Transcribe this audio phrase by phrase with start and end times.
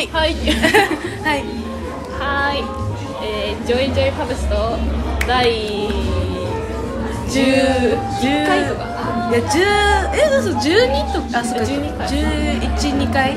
[0.00, 0.08] はい。
[0.08, 0.32] はい。
[1.22, 1.44] はい。
[2.18, 2.64] はい。
[3.22, 4.78] えー、ジョイジョイパブスト
[5.28, 5.44] 第
[7.28, 8.88] 10回とか。
[9.30, 11.64] いや十え嘘十二とかあそうか。
[11.64, 12.08] 12回。
[12.08, 12.16] 十
[12.88, 13.36] 一二回。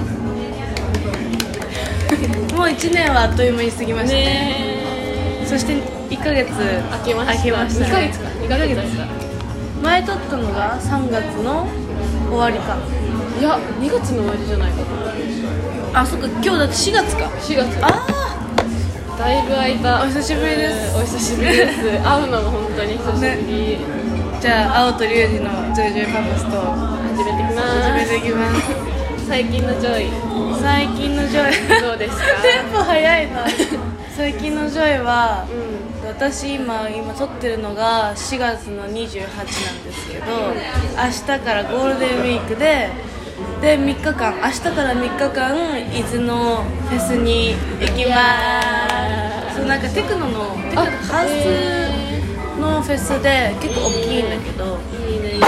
[2.55, 4.23] もう一年はあっという間に過ぎましたね。
[4.23, 5.75] ねそして
[6.09, 7.57] 一ヶ月ー明けました。
[7.57, 7.85] ました。
[7.85, 8.29] 2ヶ月か。
[8.41, 8.77] 2ヶ月
[9.83, 11.67] 前撮ったのが三月の
[12.29, 12.77] 終わりか。
[13.37, 14.83] いや2月の終わりじゃないか
[15.93, 17.25] あそっか今日だって四月か。
[17.25, 17.77] 4月。
[17.81, 17.89] あ
[19.17, 20.01] だいぶ空いた。
[20.03, 20.95] お久しぶりです。
[20.95, 21.79] うんお久しぶりです。
[22.03, 23.77] 会うのも本当に久しぶり、
[24.37, 27.57] あじゃあ青と龍二のジョイジョイパブスト始めてきます。
[27.83, 28.61] 始めていきます。
[29.27, 30.09] 最近のジョイ。
[30.61, 31.81] 最近のジョイ。
[31.81, 32.23] どうですか？
[32.41, 33.45] テンポ早いな。
[34.17, 38.93] 最近のジョイはう私今今撮ってるのが4月の28なん
[39.83, 40.25] ですけど
[40.97, 42.89] 明日からゴールデンウィークで
[43.63, 44.35] で3日間。
[44.43, 45.55] 明日から3日間
[45.97, 48.59] 伊豆のフェスに行きま
[49.49, 49.55] す。
[49.55, 54.65] そうなんかテクノのテクノあハウスのフェスで結構大きいんだけど。
[54.65, 55.39] んいいね。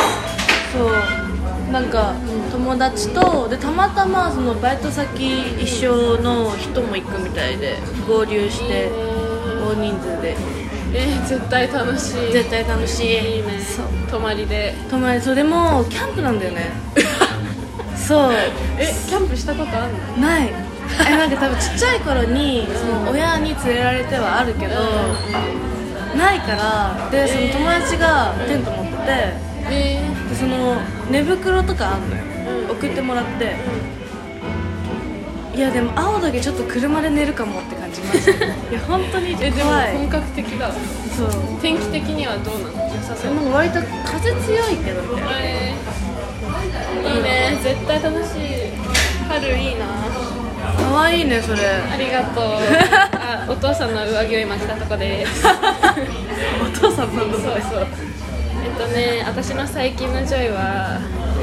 [0.71, 1.71] そう。
[1.73, 2.15] なんか
[2.53, 7.75] 友達とでたまたまそのバイト先一緒の人も行くみたいで
[8.07, 8.89] 合流して
[9.59, 10.37] 大人数で。
[10.93, 12.31] えー、絶対楽しい。
[12.31, 13.07] 絶対楽しい。
[13.07, 13.59] いいね。
[13.59, 13.85] そう。
[14.09, 14.73] 泊まりで。
[14.89, 16.71] 泊まりそうでもキャンプなんだよね
[18.07, 18.33] そう。
[18.33, 20.27] えキャンプしたことあんの？
[20.27, 20.49] ない。
[21.07, 24.75] えなんか多分ちっちゃい頃にその親に連れられてはあるけど
[26.15, 28.97] ないからでその友達がテント持ってて
[29.67, 30.75] えでその
[31.09, 32.23] 寝袋とかあんのよ、
[32.67, 32.71] うん。
[32.71, 33.55] 送ってもらって、
[35.55, 38.45] いやでも青だけちょっと車で寝るかもって感じました。
[38.45, 40.67] いや本当にー、えでも本格的だ。
[40.67, 40.71] わ
[41.17, 41.29] そう。
[41.61, 42.93] 天気的にはどうなの？
[42.95, 43.33] 良さそう。
[43.33, 46.14] なんか割と風強いけどみたいなえー
[46.63, 47.57] いいね。
[47.61, 48.71] 絶対楽しい。
[49.27, 49.85] 春いいな。
[50.77, 51.65] 可愛いねそれ。
[51.65, 52.43] ありがとう。
[53.13, 55.45] あお父さんの上着を今着たとこです。
[55.47, 57.87] お父さんなんだそうそう。
[58.63, 60.99] えっとね私の最近のジョイは、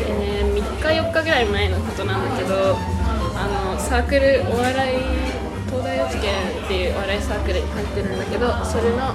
[0.08, 2.78] えー、3日4日ぐらい前のことなんだけど
[3.36, 4.98] あのサークルお笑い
[5.70, 9.14] 東大幼稚園っていうお笑いサークルに入ってるんだけどそれの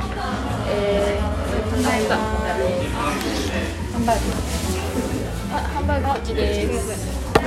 [0.70, 2.16] えー、あった。
[2.16, 4.24] ハンバーグ
[4.64, 4.67] あ
[5.60, 6.92] ハンバーグこっちです
[7.38, 7.46] あ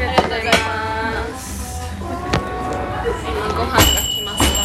[0.00, 1.48] りがとうございます。
[3.26, 3.78] 今ご飯が。
[4.18, 4.64] 来ますわ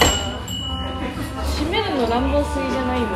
[1.57, 3.07] 閉めるの乱暴すぎじゃないの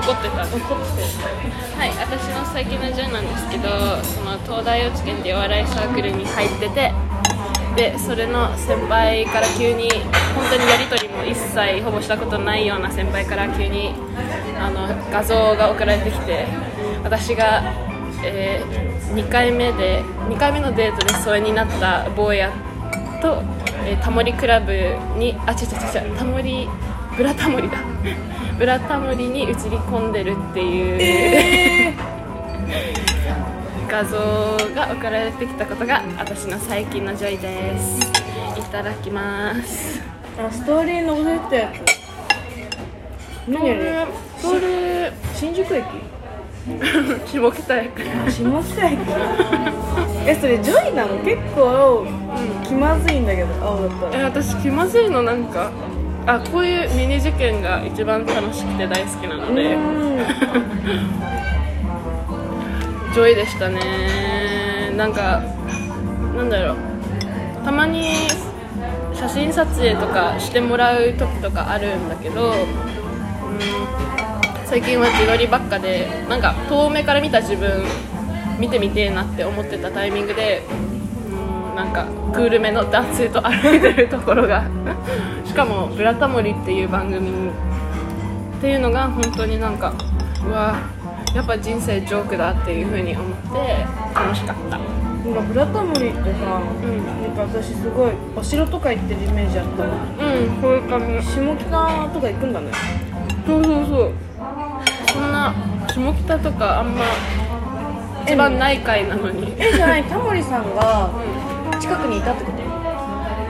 [0.00, 1.28] 怒ってた怒ってた
[1.78, 3.68] はい私の最近のジョイなんですけど
[4.02, 6.92] その東大幼稚園っていうお笑いサークルに入ってて
[7.76, 13.94] でそれの先輩から急に本当にやり取りも一切ほぼしたことないような先輩から急に
[14.66, 16.46] あの画像が送られてきて
[17.04, 17.62] 私が、
[18.24, 18.62] え
[19.14, 22.50] 2回目で2回目のデートで疎遠になった坊や
[23.22, 23.42] と、
[23.86, 24.72] えータモリクラブ
[25.18, 26.68] にあ違う違う違うタモリ
[27.16, 27.78] ブラタモリだ。
[28.58, 31.94] ブラタモリに映り込んでるっていう、
[33.88, 34.18] 画像
[34.74, 38.00] が送られてきたことが私の最近のジョイです。
[38.58, 40.02] いただきます。
[40.38, 42.06] あストーリーに載せてたやつ
[43.48, 45.84] 何あれこれ新宿駅？
[47.26, 47.90] 下北駅。
[48.28, 48.98] 下北駅。
[50.26, 52.04] えそれジョイなの結構
[52.66, 55.70] 気まずいんだけど青だったえら私気まずいのなんか
[56.26, 59.74] あこういうミニ事件が一番楽しくて大好きなので。
[59.74, 60.18] うん。
[63.14, 63.80] ジョイでしたね。
[64.96, 65.42] なんか
[66.36, 66.76] なんだろう。
[67.64, 68.10] たまに
[69.14, 72.54] 写真撮影とかしてもらう時とかあるんだけど、うん、
[74.66, 77.84] 最近は自撮りばっかでなんか遠目から見た自分
[78.58, 80.62] 見てみてえなって思ってたタイミングで、
[81.30, 84.64] うん、なんかクールめの男性と歩いてるところが。
[85.44, 89.94] しかも「ブラタモリ」っていう番組っていうのが本当になんか
[90.46, 90.74] うわ
[91.34, 94.78] やっぱ人生ジョークだっていう風に思って楽しかった。
[94.78, 99.90] なんかブラタモリってさ、うんなんか私すごいお城とか行ってるイメージあったの。
[99.90, 100.62] うん。
[100.62, 101.26] こういう感じ。
[101.26, 102.70] 下北とか行くんだね
[103.46, 104.12] そうそうそう。
[105.12, 105.54] そんな
[105.88, 107.04] 下北とかあんま
[108.26, 109.54] 一番ない回なのに。
[109.58, 111.10] えじゃないタモリさんが
[111.80, 112.56] 近くにいたってこと？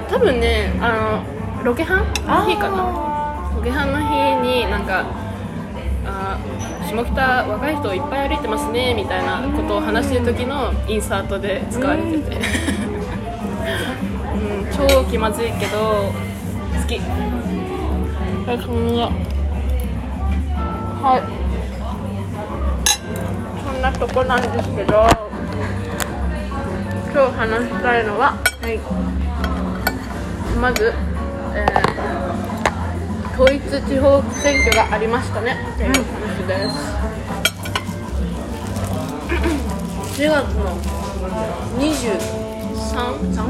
[0.08, 1.24] 多分ねあ
[1.58, 1.98] のロケハン？
[2.26, 3.52] の日かな？
[3.56, 5.04] ロケハンの日になんか
[6.04, 6.38] あ
[6.86, 7.12] 下北
[7.48, 12.36] 若い人いっぱい歩いてますねみたいなことを話してる時のインサートで使われてて、
[14.36, 16.12] うん、 超気まずいけど
[16.80, 17.00] 好き
[21.06, 21.22] はい。
[23.62, 25.06] そんなとこなんですけど
[27.12, 28.80] 今今日話したいのははい。
[30.58, 30.92] まず、
[31.54, 31.96] えー
[33.36, 35.58] 統一地方選挙がありましたね。
[35.74, 36.02] っていう話
[36.48, 36.74] です、
[40.22, 40.74] 4月の
[41.76, 42.16] 23
[43.34, 43.44] 3?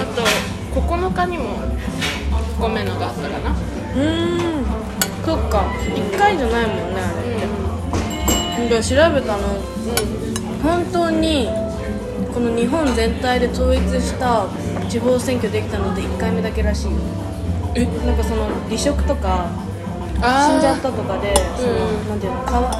[0.00, 1.44] あと9日にも
[2.58, 3.50] 5名のがあったかな。
[3.94, 4.60] うー
[4.90, 4.93] ん
[5.24, 5.64] そっか。
[5.94, 7.00] 1回じゃないもんね
[8.56, 9.42] あれで調べたの。
[10.62, 11.48] 本当に
[12.32, 14.46] この日本全体で統一した
[14.88, 16.98] 地方選挙できたので1回目だけらしいよ。
[17.74, 17.84] え？
[17.84, 19.50] なんかその離職とか
[20.14, 22.08] 死んじゃったとかでその、うん。
[22.08, 22.70] なんていうのかわ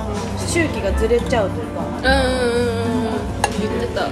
[0.48, 1.80] 周期がずれちゃうというか。
[1.80, 3.14] うんうんうんうん。
[3.60, 4.08] 言ってた。
[4.08, 4.10] い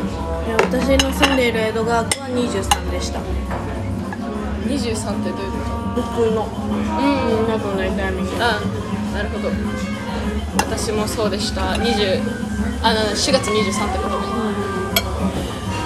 [0.49, 3.20] や私の住んでいる江戸川区は23でした。
[4.67, 5.61] 23ってどういうこ
[5.96, 6.43] 僕の。
[6.44, 6.73] とう
[7.44, 7.49] ん。
[7.49, 7.91] なとのタイミング
[8.44, 8.60] あ
[9.14, 9.50] なるほど。
[10.58, 11.60] 私もそうでした。
[11.60, 12.20] 20
[12.82, 14.26] あな4月23ってことね。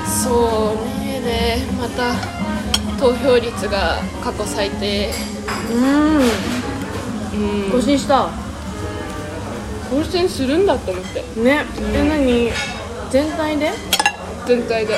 [0.06, 1.20] そうね。
[1.20, 2.14] でまた
[2.98, 5.12] 投票率が過去最低。
[5.70, 6.16] うん。
[7.66, 7.70] うん。
[7.72, 8.30] 更新した。
[9.90, 11.22] 当選するんだと思って。
[11.40, 11.64] ね。
[11.92, 12.50] え何？
[13.10, 13.72] 全体で？
[14.46, 14.94] 全体で。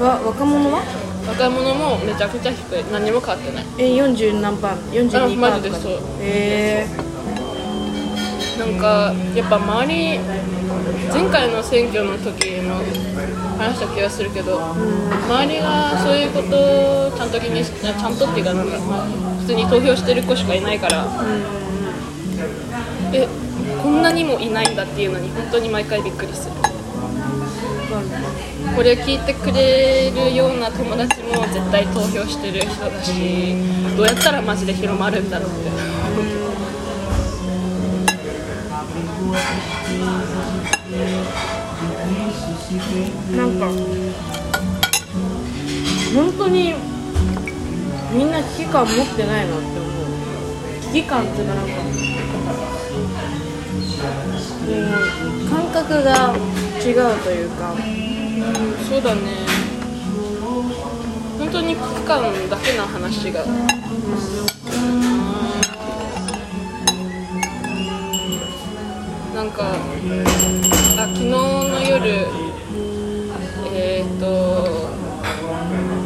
[0.00, 0.82] わ若者は？
[1.28, 2.84] 若者もめちゃくちゃ低い。
[2.92, 3.66] 何も変わってない。
[3.78, 5.46] え40何パー42パーとか。
[5.46, 5.92] あマジでそう。
[6.20, 7.08] へえ
[8.58, 10.18] なんかやっぱ周り
[11.12, 12.74] 前回の選挙の時の
[13.56, 19.06] 話した気がするけど周りがそういうことをちゃんと気にしちゃんとっていうかなんか、まあ、
[19.40, 21.06] 普通に投票してる子しかいないから
[23.12, 23.28] え
[23.82, 26.67] こんなにもいないんだっていうのに本当に毎回びっくりする
[28.78, 33.56] これ聞いてくれるような友達も絶対投票してる人だし
[33.96, 35.68] どうやったらマジで広まるんだろうって。
[43.36, 43.66] なんか
[46.14, 46.74] 本当に
[48.12, 49.90] みんな危機感持ってないなって思う。
[50.92, 51.72] 危機感っていうかなんか
[54.68, 56.32] うん感覚が
[56.78, 57.74] 違うというか。
[58.88, 59.20] そうだね。
[61.38, 63.44] 本当に危機感だけの話が。
[69.34, 69.62] なんか
[70.96, 72.26] あ昨日の夜
[73.72, 74.88] えっ、ー、と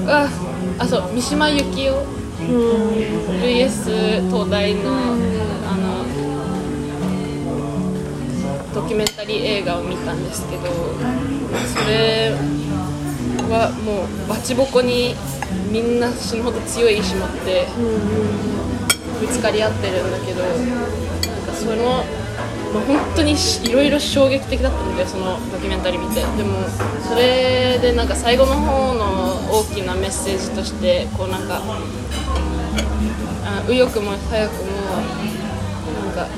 [0.06, 0.28] あ
[0.78, 2.22] あそう三島由紀夫。
[2.42, 2.90] うん。
[3.42, 5.16] VS 東大の
[8.92, 12.28] キュメンタリー映画を見たんですけどそれ
[13.48, 15.14] はもうバチボコに
[15.70, 17.64] みんな死ぬほど強い意志持って
[19.18, 22.04] ぶつかり合ってるんだけどなんかその、
[22.74, 26.20] まあ、本当にいろいろ衝撃的だったんだよそのドキュメンタリー見て。
[26.20, 26.68] でも
[27.08, 31.62] それでなんか最後の方の大きなメッセージとしてこうなんか
[33.42, 34.72] あ右翼も左翼も
[36.04, 36.28] なんか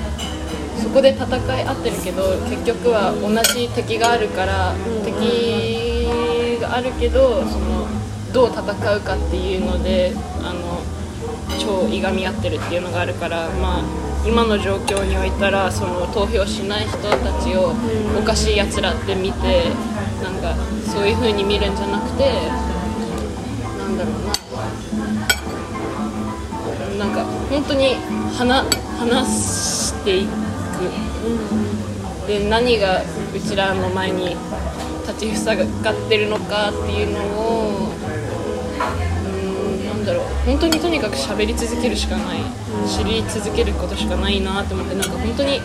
[0.94, 1.26] こで戦
[1.60, 4.72] い合ってるけど結局は同じ敵があるから、
[5.04, 6.06] 敵
[6.60, 7.88] があるけどその
[8.32, 8.62] どう戦
[8.96, 10.80] うかっていうのであの
[11.58, 13.82] 超いがみ合ってるっていうのがあるからまあ
[14.24, 17.08] 今の状況においたらその投票しない人た
[17.42, 17.74] ちを
[18.16, 19.64] おかしいやつらって見て
[20.22, 20.54] なんか
[20.86, 22.30] そういう風に見るんじゃなくて
[23.78, 24.34] なんだろうな。
[26.98, 27.96] なんか本当に
[28.38, 28.64] 話
[28.98, 29.26] 話
[29.88, 30.28] してい
[30.76, 32.26] く。
[32.26, 34.36] で何がうちらの前に
[35.06, 35.66] 立ちふさがっ
[36.08, 37.90] てるのかっていうのを
[39.26, 40.24] うんなんだろう。
[40.46, 42.38] 本当にとにかく喋り続けるしかない。
[42.86, 45.60] 知り続けることしかないなと思ってなんか本当に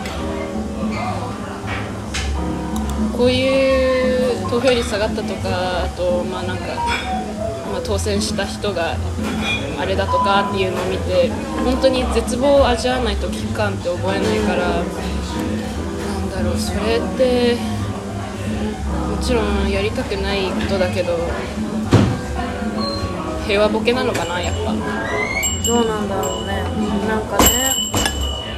[3.16, 6.64] こういう投票率下がったとかあとまあなんか、
[7.80, 8.96] 当選した人が
[9.78, 11.30] あれだとかっていうのを見て
[11.64, 17.56] 本当に絶望を味わわないと危機感って覚えないからなんだろうそれって
[19.10, 21.18] もちろんやりたくないことだけど
[23.46, 24.72] 平和ボケなのかなやっぱ。
[25.66, 26.62] どうなんだろうね。
[27.08, 27.74] なんかね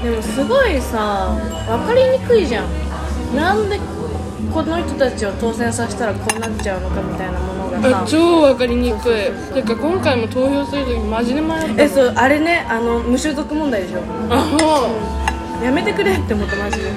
[0.02, 1.34] でもすごいさ
[1.66, 2.66] 分かりにくいじゃん。
[3.34, 3.80] なんで
[4.52, 7.51] この人たちを当選させたらこうなっちゃうのかみたいなも
[8.06, 9.54] 超わかりにくい。
[9.54, 11.82] てか今回も投票する時マジで迷った。
[11.82, 14.00] えそうあれねあの無所属問題でしょ。
[14.30, 16.92] あやめてくれって思ったマジで。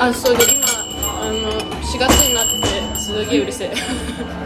[0.00, 0.68] あそうで今
[1.20, 1.50] あの
[1.80, 2.44] 4月になっ
[2.92, 3.74] てすげえうるせえ。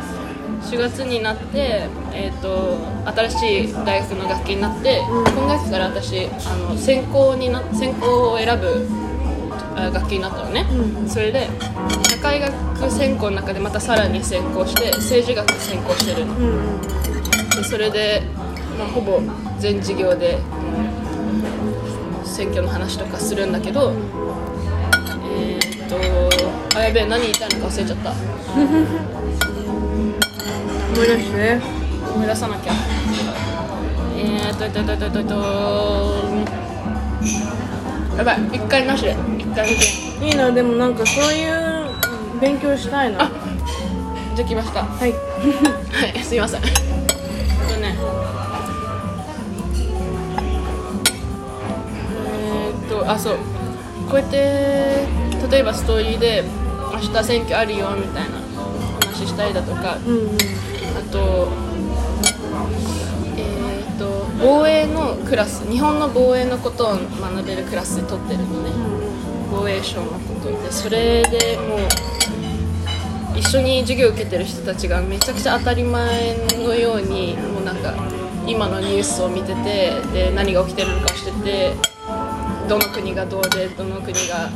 [0.73, 5.03] 4月になって、えー、と新しい大学の学期になって、
[5.37, 8.89] 今学期から私あの専攻にな専攻を選ぶ
[9.77, 11.49] あ学期になったのね、うんそれで
[12.09, 12.53] 社会学
[12.91, 16.35] 専攻の中でまたさらに専攻して政治学専攻してるの。
[16.35, 16.81] うんうん。
[17.51, 18.23] でそれで、
[18.79, 19.21] まあ、ほぼ
[19.59, 20.39] 全授業で
[22.23, 23.93] うん選挙の話とかするんだけど
[25.25, 25.97] えーっと
[26.79, 28.13] あやべえ何言いたいのか忘れちゃった。
[30.95, 31.61] 思い出して。
[32.15, 32.73] 思い出さなきゃ。
[34.17, 35.35] えーっとえっとえっとえっとえっとえっと
[38.19, 39.17] やばい一回なしで
[40.23, 43.31] いいなでもなんかそういう勉強したいな
[44.35, 46.63] じゃあ来ましたはいはい、すいません。
[46.63, 46.69] えっ
[47.75, 47.97] とね。
[52.29, 53.37] えーっと、あ、そう。
[54.09, 55.07] こうやって、
[55.51, 56.45] 例えばストーリーで、
[56.93, 58.39] 明日選挙あるよみたいな
[59.07, 60.29] 話したりだとか、うんうん
[60.97, 61.49] あと。
[63.37, 66.91] えーっと、防衛のクラス、日本の防衛のことを
[67.21, 69.02] 学べるクラスで取ってるのね。
[69.53, 71.79] 防衛省のことで、それでもう。
[73.37, 77.95] 一緒に授業を受けてる人たちがめちゃくちゃ当たり前のようにもうなんか
[78.47, 81.73] 今のニュースを見ててで何が起きてるのかしてて
[82.69, 84.51] どの国がどうでどの国が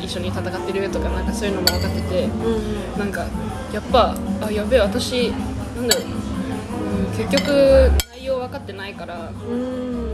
[0.00, 3.26] 一緒に戦ってるとかなんかそういうのも分かっててうんうんなんか
[3.72, 5.30] やっぱあやべえ私
[5.76, 10.07] なんだろう、うん、結局内容分かってないからうんあのー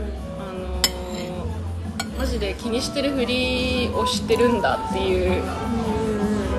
[2.17, 5.43] マジで気にしてるふりをしてるんだっていう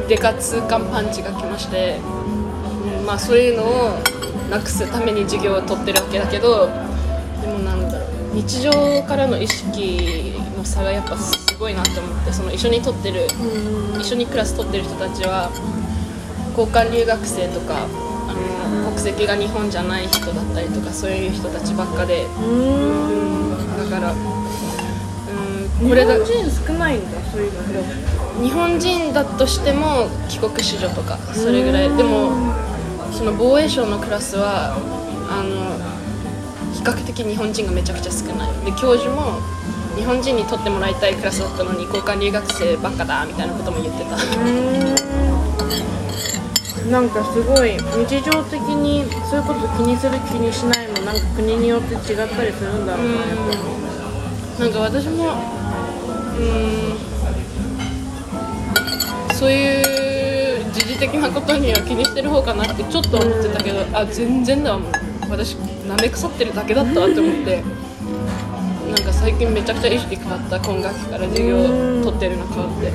[0.09, 3.99] デカ痛感パンチが来まして、うんまあ、そういうのを
[4.51, 6.67] なくすために授業を取ってるわけだけど
[7.41, 8.71] でもなんだろう日常
[9.05, 13.27] からの意識の差がやっぱすごいなって思ってその一緒に取ってる
[13.95, 15.51] うん一緒にクラス取ってる人たちは
[16.57, 22.25] 交換留学生とかあの国籍が日本じゃない人だったりとかそういう人たちばっかで。
[22.25, 23.37] うん。
[23.77, 24.19] だから、うん、
[25.79, 27.21] 日本人少ないんだ。
[27.31, 27.63] そういうの
[28.43, 31.97] 日本人だとしても帰国子女とかそれぐらい。
[31.97, 32.33] でも
[33.13, 34.77] その防衛省のクラスは
[35.29, 35.79] あの
[36.75, 38.53] 比較的日本人がめちゃくちゃ少ない。
[38.65, 39.41] で教授も
[39.97, 44.17] 日本人に取ってもらいたいクラスだったのに交換留学生ばっかだみたいなことも言ってた。
[44.17, 44.47] うん。
[46.91, 53.39] なんかすごい日常的にそういうこと気にする気にしないもなんか国によって違ったりするんだろうなやっ
[54.57, 55.35] ぱなんか私も
[56.39, 56.97] うん
[59.35, 64.93] そういう時事的なことには気にしてる方かなってちょっと思ってたけどあ全然だもう
[65.31, 65.55] 私
[65.87, 67.63] なめ腐ってるだけだったわって思って。
[68.87, 72.93] なんか最近めちゃくちゃ意識変わった今学期から授業を取ってるの変わって。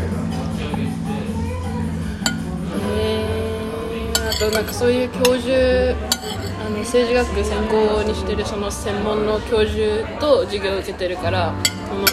[2.97, 5.95] え、あとなんかそういう教授
[6.65, 11.53] あの政治学専攻にしてるその専門の教授と授業を受けてるから
[11.89, 12.07] この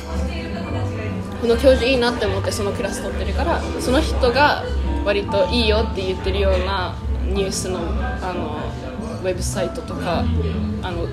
[1.41, 4.65] この教授いいなって思ってそのクラス取ってるからその人が
[5.05, 8.59] 割といいよって言ってるようなニュースのあの
[9.23, 10.25] ウェブサイトとか
[10.83, 11.07] あの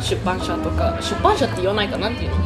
[0.00, 2.30] 出版社とか出版社って言わないかなっていう。
[2.30, 2.36] の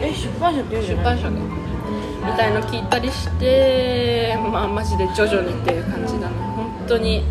[0.00, 6.28] え出版社って言うんじゃない出版社がみたいの聞いたりしてまあマジで徐々にっていう感じだな。
[6.28, 7.22] 本当に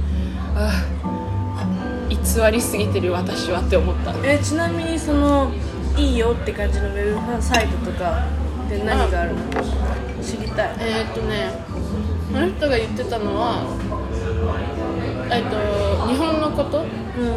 [0.56, 4.14] ああ偽りすぎてる私はって思った。
[4.24, 5.52] えちなみにその
[5.98, 8.26] いいよって感じのウェブサイトとか
[8.70, 9.42] で何があるの？
[10.22, 10.76] 知りたい。
[10.80, 11.50] えーっとね
[12.36, 13.66] あの人が言ってたのは
[15.32, 15.58] えっと
[16.08, 16.84] 日本のこと？
[16.84, 16.84] う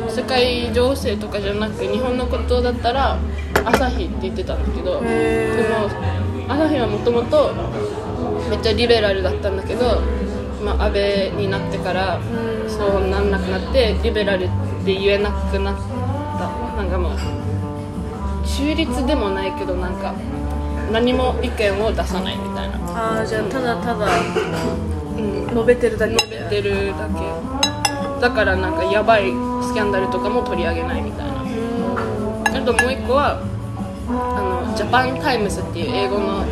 [0.07, 0.11] ん。
[0.11, 3.19] 世界情勢とかじゃなく日本のことだったら
[3.65, 5.89] 朝日って言ってたんだけどでへも
[6.53, 7.53] 朝日はもともと
[8.51, 10.03] めっちゃリベラルだったんだけど、
[10.63, 12.21] まあ、安倍になってからう
[12.67, 12.71] ん。
[12.71, 14.49] そうなんなくなってリベラルっ
[14.85, 16.49] て言えなくなった。
[16.77, 17.19] なんかもう
[18.47, 20.15] 中立でもないけどなんか
[20.93, 24.07] 何も意見を出さないみたいな、ああじゃあただただ
[25.17, 26.17] うん、述べてるだけ。
[26.17, 28.21] 述べてるだけ。
[28.21, 29.23] だからなんかやばい
[29.63, 31.33] スキャンダルとかも取り上げないみたいな。
[32.59, 33.41] あともう一個は
[34.09, 36.45] あのジャパンタイムズっていう英語のウ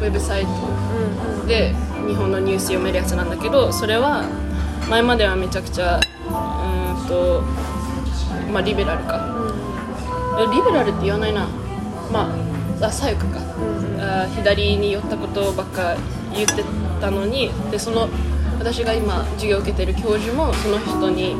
[0.00, 1.46] ェブサイト。
[1.46, 1.74] で
[2.08, 4.24] 日本のニュース読めるやつなんだけどそれは
[4.88, 7.42] 前まではめちゃくちゃうーんと
[8.52, 9.34] まあリベラルか。
[10.38, 11.46] えリベラルって言わないな。
[12.12, 12.45] まあ
[12.80, 13.40] あ左翼か、
[13.98, 15.96] あ左に寄ったことばっか
[16.34, 16.62] 言って
[17.00, 18.08] たのにでその
[18.58, 21.36] 私が今授業を受けてる教授もその人に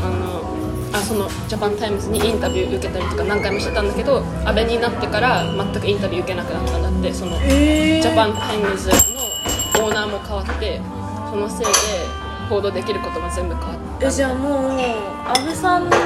[0.00, 0.48] あの
[0.92, 8.94] あそのジャパンタイムズにインタビュー受けたりとか何回もしてたんだけど安倍になってから全くインタビュー受けなくなったんだってそのえー、ジャパンタイムズの
[9.84, 10.80] オーナーも変わって
[11.30, 12.17] そのせいで
[12.48, 15.96] 報道できることも全部変わっえじゃあもう安倍さんのと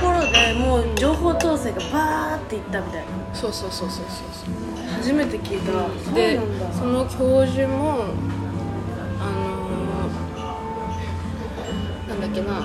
[0.00, 3.06] ころでもう情報統制がバーっていったみたいな。
[3.32, 4.94] たそうそうそうそうそうそう。
[4.96, 6.72] 初めて聞いたそうでなんだ。
[6.72, 8.04] その教授も
[9.20, 12.64] あのーなんだっけな。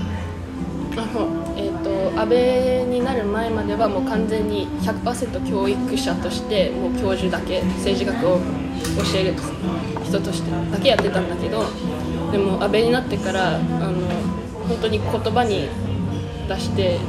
[1.00, 9.36] あほえー、と安倍になる前まではもう完全に100%教育者としてもう教授だけ政治学を教える
[10.04, 11.66] 人としてだけやってたんだけど
[12.32, 14.08] でも安倍になってからあの
[14.68, 15.70] 本当に言葉に
[16.48, 17.00] 出して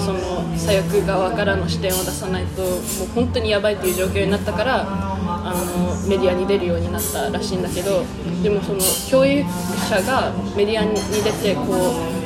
[0.00, 0.18] その
[0.56, 2.78] 左翼側からの視点を出さないともう
[3.14, 8.04] 本当にやばいっていう状況になったからあのメディアに出るようになったらしいんだけど
[8.42, 9.48] でもその教育
[9.88, 12.24] 者がメディアに出てこう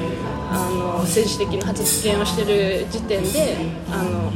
[0.50, 3.56] あの政治的な発言をしてる時点で
[3.90, 4.32] あの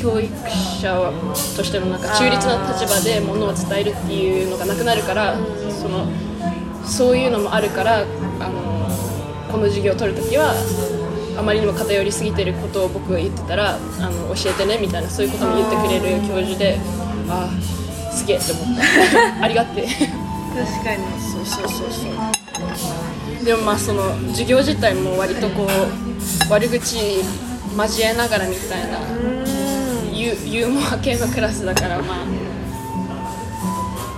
[0.00, 0.32] 教育
[0.80, 1.12] 者
[1.56, 5.36] としてのなんか中立な立場でものを伝えるっていうのがなくなるから
[5.70, 6.06] その
[6.84, 8.04] そういうのもあるからあ
[8.48, 8.88] の
[9.50, 10.54] この授業を取るときは
[11.38, 13.78] あまりにも偏りすぎてることを僕が言ってたらあ
[14.10, 16.78] の教えてねみたいなそういうことも言ってくれる教授で
[17.28, 18.82] ああすげえって思った。
[19.44, 19.86] ありがてえ。
[19.86, 21.04] 確かに。
[21.18, 23.44] そうそうそうそう。
[23.44, 26.98] でもまあその授業自体も割とこう悪口
[27.76, 28.98] 交えながらみたいな
[30.12, 32.16] ユーモア系のクラスだからまあ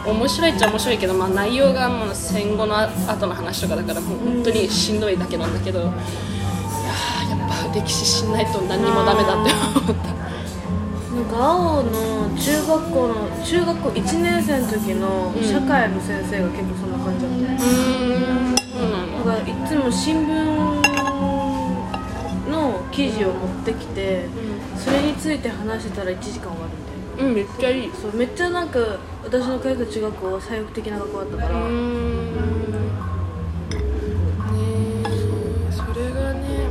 [0.07, 10.15] 面白いっちゃ面白いけど、まあ、内容がもう戦後の後の話とかだからもう本当にしんどいだけなんだけどいやーやっぱ歴史知んないと何にもダメだって思った。
[11.15, 15.43] なんか青の中学校の中学校1年生の時のうん。
[15.45, 20.31] 社会の先生が結構そんな感じだった、うーんそうなのだからいつも新聞
[22.51, 24.27] の記事を持ってきて
[24.77, 26.85] それについて話してたら1時間終わるみ
[27.17, 27.31] たいな。
[27.31, 27.91] うん、めっちゃいい。
[27.95, 28.81] そうめっちゃなんか
[29.25, 32.35] 私の通った中学校は左翼的な学校だったから、うーん。
[32.35, 32.39] ね
[35.03, 36.69] えそれがね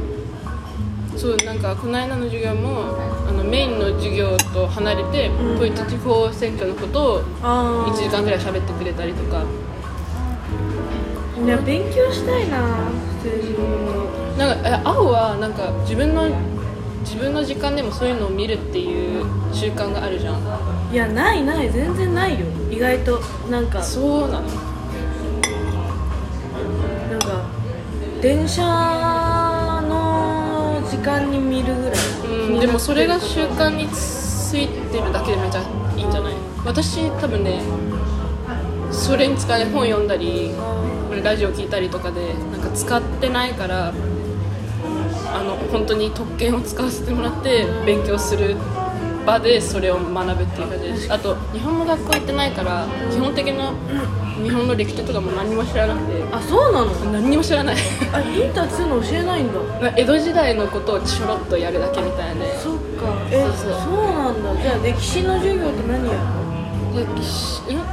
[1.18, 2.96] そうなんかこの間の授業も
[3.28, 9.44] あのメインの授業と離れて、うん統一地方選挙のことをあ1時間ぐらい喋ってくれたりとか。
[11.44, 12.58] いや勉強したいな
[13.22, 16.30] 政治のこなんかえ青はなんか自分の
[17.02, 19.13] 自分の時間でもそういうのを見るっていう
[19.54, 20.42] 習慣があるじゃん。
[20.42, 22.46] といやないない全然ないよ。
[22.72, 23.82] 意外となんか。
[23.82, 24.48] そうなの。
[27.12, 27.46] なんか
[28.22, 28.64] 電車
[29.88, 32.00] の時間に見るぐらい、
[32.54, 35.62] うん、でもそれが習慣についてるだけでめちゃ
[35.96, 36.34] いいんじゃない？
[36.66, 37.62] 私多分ね
[38.92, 40.52] それに使え本読んだり
[41.10, 48.56] これラジオ聞いたりとかでなんか使ってないからあの本当に特権を使わせてもらって勉強する
[49.26, 51.12] 場でそれを学ぶっていう感じです。
[51.14, 53.74] あと日本の学校行ってないから基本的な
[54.44, 56.24] 日本の歴史とかも何も知らなくて。
[56.32, 56.92] あそうなの？
[57.12, 57.76] 何にも知らない。
[58.12, 59.94] あインターそういうの教えないんだ。
[59.96, 63.16] 江戸時代のことをちょろっとやるだけみたいでそっか。
[63.30, 63.82] えそうそう。
[63.82, 64.56] そうなんだ。
[64.62, 66.14] じゃあ歴史の授業って何や
[66.96, 67.78] る歴史ん？
[67.78, 67.84] の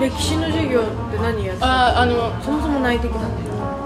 [0.00, 3.20] 歴史の授業って何やるああのそもそも内的だ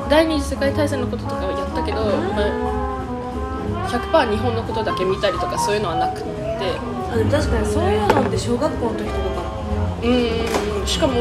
[0.09, 2.44] 第二次世界大戦のこととかはやったけど、ま
[3.83, 6.20] あ、100%日本のことだけ見たりとかそういうのはなく
[6.55, 6.95] って。
[7.12, 9.43] あでも確かにそういうのって小学校の時とかか
[10.03, 11.14] うんしかも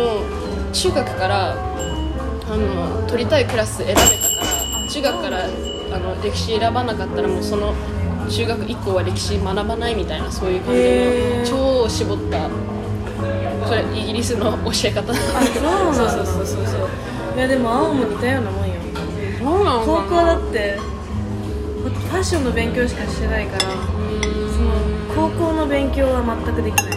[0.72, 4.06] 中学からあの取りたいクラス選べたか
[4.82, 7.74] ら中学からあの歴史選ばなかったらもうその
[8.30, 10.74] 中学以降は歴史学ばないみたいなそういう感
[11.46, 12.50] じの超絞った
[13.67, 15.12] それイギリスの教え方。
[15.12, 15.93] あそうなんだ。
[15.93, 16.89] そうそうそうそうそう。
[17.36, 18.74] いやでも青も似たようなもんよ。
[19.39, 20.78] そうなの高校だって
[21.84, 23.92] ファッションの勉強しかしてないから
[25.38, 26.93] 校の勉強は全くできない。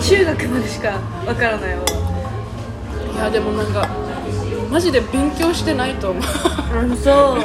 [0.00, 1.84] 中学までしかわからないわ。
[3.14, 3.88] いやでもなんか
[4.70, 6.22] マジで勉強してないと思う。
[6.22, 7.40] あそう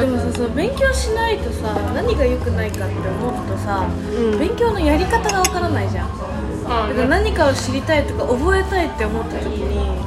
[0.00, 4.38] でもさその勉強しないとさ何が良くないかって思うとさ、うん。
[4.38, 6.08] 勉強のやり方がわからないじゃん。
[6.08, 9.98] だから何かを知りたいとか覚えたいって思った時に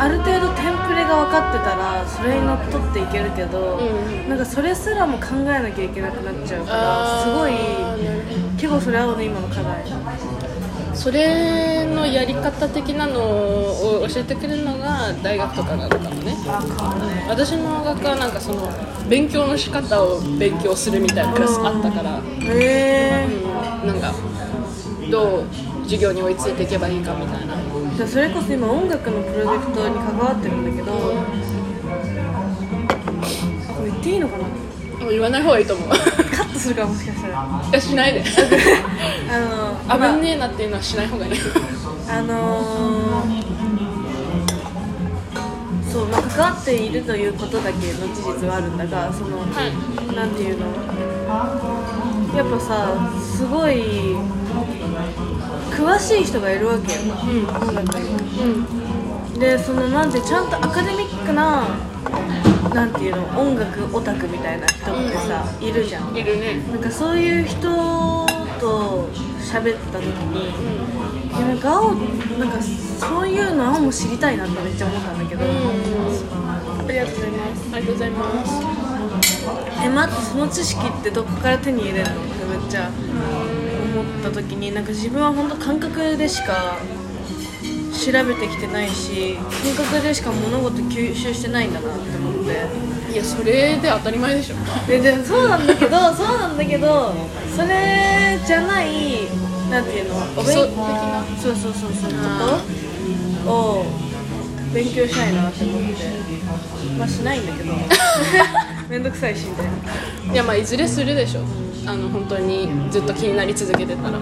[0.00, 7.52] ある程度テンプレが分かってたらそれにのっとっていけるけど、うんなんかそれすらも考えなきゃいけなくなっちゃうからすごい
[8.56, 9.84] 結構それ青の今の課題。
[10.94, 16.36] それのやり方的なのを教えてくれるのが大学とかなのかもね。
[17.28, 18.68] 私の学科はなんかその
[19.08, 23.28] 勉強の仕方を勉強するみたいなクラスあったから、へえ
[23.82, 24.12] うん、なんか
[25.10, 25.44] どう
[25.84, 27.49] 授業に追いついていけばいいかみたいな
[27.96, 30.92] じゃあそれこそ今音楽のプロジェクトに関わってるんだけど
[33.74, 34.44] これ言っていいのかな？
[35.00, 35.88] もう言わない方がいいと思う。
[35.88, 37.46] カットするかもしかしたら。
[37.70, 38.22] いやしないで。
[39.88, 41.32] あの危ねえなっていうのはしない方がいい。
[42.08, 43.24] あのー、
[45.90, 49.72] そう、まあ、関わっているということだけの事実はあるんだがその、はい。
[50.14, 50.66] なんていうの？
[52.36, 54.16] やっぱさすごい
[55.80, 61.64] 詳しい人がいるわけよ、音楽にでそのなんてちゃんとアカデミックな
[62.74, 66.14] なんていうの音楽オタクみたいな人ってさ、いるじゃん。
[66.14, 66.62] いるね。
[66.70, 67.60] なんかそういう人
[68.60, 69.08] と
[69.40, 70.50] 喋った時に、
[71.28, 75.46] いやなんか青なんかそういうの青も知りたいなってめっちゃ思ったんだけど、あ
[76.86, 77.74] りがとうございます。
[77.74, 78.62] ありがとうございます。
[79.82, 82.20] え待ってその知識ってどこから手に入れるの？
[82.20, 82.90] ってめっちゃ
[84.00, 86.76] 思った時になんか自分は本当感覚でしか
[87.92, 89.36] 調べてきてないし
[89.74, 92.90] 感覚でしか物事吸収してないんだなって思って。
[93.12, 94.56] いやそれで当たり前でしょ。
[94.86, 97.12] ででそうなんだけど そうなんだけど
[97.56, 99.26] それじゃない
[99.68, 100.16] なんていうの？
[100.36, 101.24] お基礎的勉な。
[101.42, 102.12] そうそうそうそう。
[102.12, 102.16] こ
[103.44, 103.50] と？
[103.50, 103.84] を
[104.72, 105.96] 勉強したいなって思って。
[106.96, 107.72] まあしないんだけど。
[108.88, 109.66] めんどくさいしみたい
[110.28, 110.32] な。
[110.32, 111.40] いやまあいずれするでしょ
[111.90, 114.18] あの本当にずっと気になり続けてたら。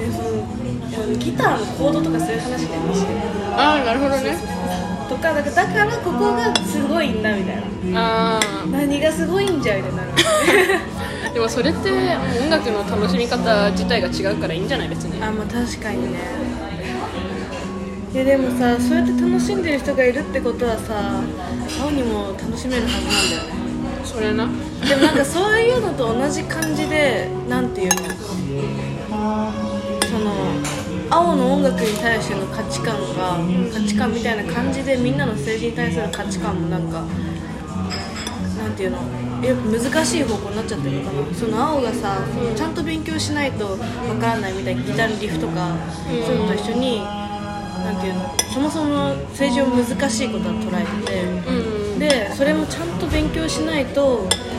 [0.00, 3.12] えそのいやギターのコードとかそういう話でもして
[3.56, 4.36] ああなるほどね。
[5.08, 7.56] とかだからだからここがすごいんだみたい
[7.92, 8.36] な。
[8.36, 8.40] あ
[8.70, 10.08] 何がすごいんじゃみたいになる。
[11.30, 14.88] あ でもそれって音楽の楽しみ方自体が違うからいいんじゃない？
[14.88, 15.22] 別に。
[15.22, 16.18] あまあ確かにね。
[18.14, 21.20] えでもさそうやって楽しんでる人がいるってことはさ
[21.82, 23.48] 青にも楽しめるはずなんだよね。
[24.04, 24.48] それな
[24.86, 27.96] でもなんかそういうのと同じ感じでなんていうの
[29.08, 30.32] その
[31.10, 33.38] 青の音楽に対しての価値観が
[33.72, 37.02] 価値観みたいな感じでみんなの政治に対する価値観もなんか
[38.58, 38.98] なんていうの
[39.42, 43.78] やっぱ難しい方向になっちゃってるのかなその青がさそのちゃんと勉強しないとわ
[44.20, 48.20] からないみたいなギターのリフとかそういうのと一緒になんていうの
[48.52, 51.22] そもそも政治を難しいことは捉えてて。
[51.50, 54.57] うんでそれもちゃんと勉強しないとそ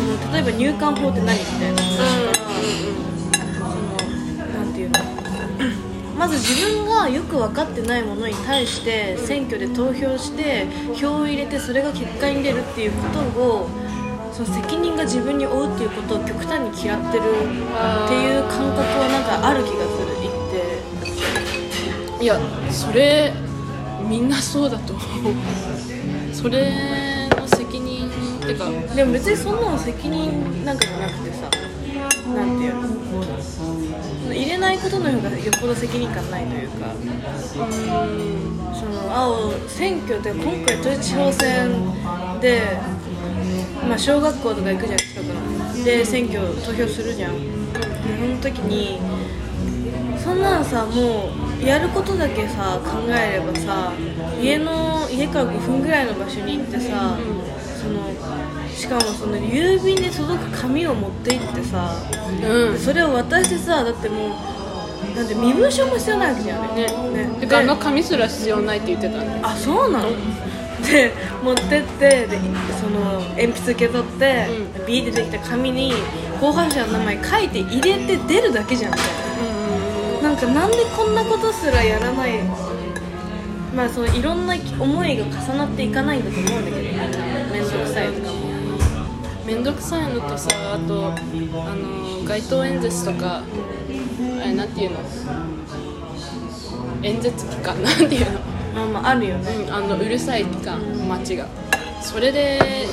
[0.00, 2.34] の例えば入管法って何みたいな話から、
[3.70, 3.76] そ
[4.46, 4.98] のなんていうの
[6.18, 13.68] まず自分がよく分かってないものに対して選挙で投票して票を入れてそれが結果に出るっていうことを
[14.32, 20.30] その責任が自分に負うっていうことを極端に嫌ってるっていう感覚はなんかある気がする一
[22.18, 22.38] 定いや
[22.70, 23.32] それ
[24.06, 25.34] みんなそうだと思う。
[26.34, 27.09] それ
[28.52, 31.50] てかでも別にそんなの責任なんかじゃなくてさ。
[32.34, 32.80] なんていうの。
[34.32, 36.94] 入れないことの方がよっぽど責任感ないというか。
[38.72, 41.68] その青選挙で今回統一地方選
[42.40, 42.78] で、
[43.86, 45.84] まあ、小学校とか行くじゃん近くの。
[45.84, 47.72] で選挙投票するじゃん。
[47.72, 47.80] で
[48.18, 49.00] その時に
[50.18, 53.92] そんなんさもうやることだけさ考えればさ
[54.40, 57.42] 家の家から5分ぐらいの場所に行ってさ、その
[58.80, 61.94] しかもその郵便で届く紙を持って行ってさ、
[62.42, 62.78] うん。
[62.78, 64.30] それを渡してさだってもう
[65.14, 66.86] なんて身分証も必要ないわけじゃんね。
[67.26, 67.40] ね。
[67.40, 70.08] てかあの紙すら必要ないって言ってたねあそうなの？
[70.80, 71.12] で
[71.42, 72.38] 持ってってで
[72.80, 74.46] その鉛筆受け取って、
[74.86, 75.92] ビーってできた紙に
[76.40, 78.92] 候補者の名前書いて入れて出るだけじゃん。
[78.92, 82.40] みたいななんかなんでこんなことすらやらない
[83.76, 86.82] まあそのいろんな思いが重なっていかないんだと思うんだけど
[87.52, 88.39] 面倒くさいとかも
[89.50, 91.16] めんどくさいのとさあとあ
[91.74, 94.98] の街頭演説とかあれなんていうの？
[97.02, 98.38] 演説期間なんていうの？
[98.72, 99.52] まあまああるよね。
[99.52, 101.48] うんあのうるさい期間街が。
[102.00, 102.86] それで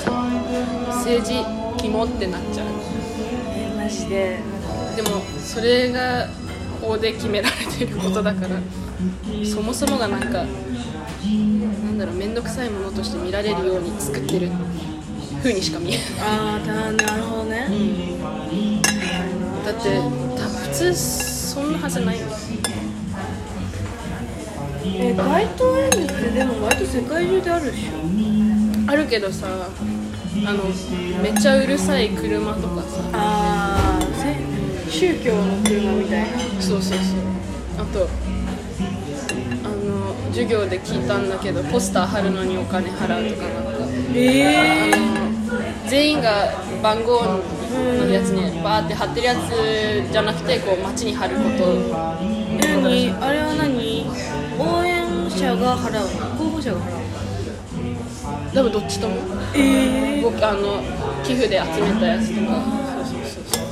[0.88, 1.46] 政治
[1.78, 2.68] 肝ってなっちゃう。
[3.54, 4.40] えマジで。
[4.96, 6.28] でもそれが
[6.82, 8.60] 法で決められてることだから
[9.46, 14.50] そもそもがなんかなんだろう面倒くさいものとして見られるように作ってる
[15.38, 16.06] 風にしか見えない。
[16.20, 17.68] ああなるほどね、
[19.66, 19.82] だって
[20.38, 22.26] た普通そんなはずないよ
[24.86, 27.92] え街頭演説ってでも割と世界中であるでしょ。
[28.90, 30.64] あるけどさあの
[31.22, 32.88] めっちゃうるさい車とかさ。
[33.14, 34.08] ああ
[34.90, 36.40] 宗教の車みたいな。
[36.62, 37.18] そうそうそう。
[37.78, 38.08] あと
[39.64, 43.72] あの授業で聞いたんだけどポスター貼るのにお金払うとかなんか。
[44.16, 45.17] ええあの
[45.90, 46.52] 全員が
[46.84, 51.74] 番号のやつにバーって貼ってるやつじゃなくてこう街に貼ること
[52.60, 54.06] 何あれは何
[54.60, 57.08] 応援者が払うの候補者が払うの
[58.54, 59.16] 多分どっちとも
[59.56, 60.82] え僕あの
[61.24, 62.62] 寄付で集めたやつとか
[62.96, 63.68] そうそうそうそう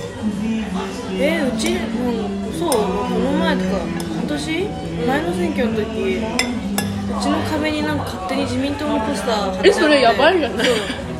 [1.17, 2.77] えー、うちもうそうこ
[3.19, 4.63] の前とか今年
[5.07, 6.54] 前の選挙の時
[7.17, 9.69] うちの壁になんか勝手に自民党のポスター貼ってあって。
[9.69, 10.67] えそれやばいじゃない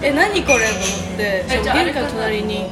[0.01, 1.45] え何これと思って。
[1.47, 2.69] えじゃああれ玄関隣に。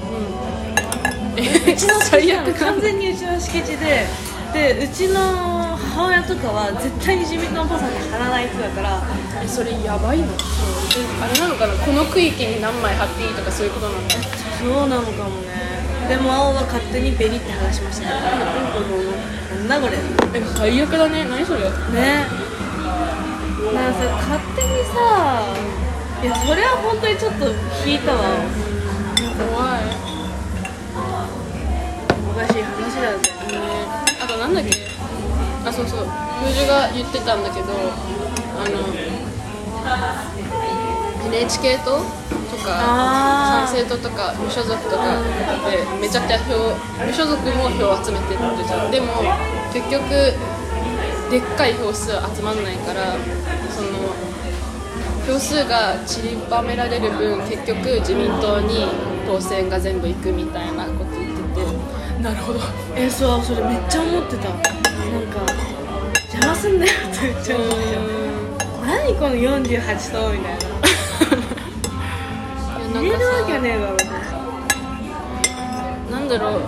[1.33, 1.39] う
[1.75, 4.05] ちの敷地最悪完全にうちの敷地で
[4.53, 5.19] でうちの
[5.75, 9.01] 母親とかは絶対に自民党のパスに貼らない人だから。
[9.41, 10.27] えそれやばいの？
[10.27, 11.73] あれなのかな？
[11.73, 15.51] この区域に何枚貼っていいとかそういうことなのそうなのかもね。
[16.07, 18.13] でも青は勝手にベリって剥がしましたね
[19.67, 19.97] なんだこれ。
[20.37, 21.25] え最悪だね。
[21.25, 21.61] 何それ？
[21.91, 22.27] ね
[23.71, 25.45] なんかさ勝手にさ
[26.21, 27.45] いやそれは本当にちょっと
[27.85, 28.19] 引いたわ。
[28.19, 29.83] 怖い。
[32.27, 33.31] おかしい話だぜ。
[33.51, 33.59] ね。
[34.23, 34.69] あとなんだっけ？
[35.65, 36.05] あそうそう。
[36.05, 36.09] 教
[36.49, 38.93] 授が言ってたんだけどあの
[41.27, 41.99] NHK 党
[42.51, 45.21] とか参政党とか無所属とか
[45.69, 49.07] でめちゃくちゃ票無所属も票集めてるじゃんでも
[49.73, 50.03] 結局
[51.33, 53.15] でっかい票数集まんないから
[53.71, 53.89] その
[55.25, 58.85] 票数が散りばめられる分結局自民党に
[59.25, 62.21] 当選が全部いくみたいなこと言ってて。
[62.21, 62.59] なるほど。
[62.95, 64.49] えそうそれめっちゃ思ってた。
[64.49, 64.69] なんか
[66.31, 67.75] 邪魔すんなよってめっちゃ思って
[68.59, 68.85] た。
[68.85, 70.57] 何この48党みたい
[72.93, 73.01] な。
[73.01, 73.97] 入れるわけねえだろ。
[76.11, 76.61] なんだろう。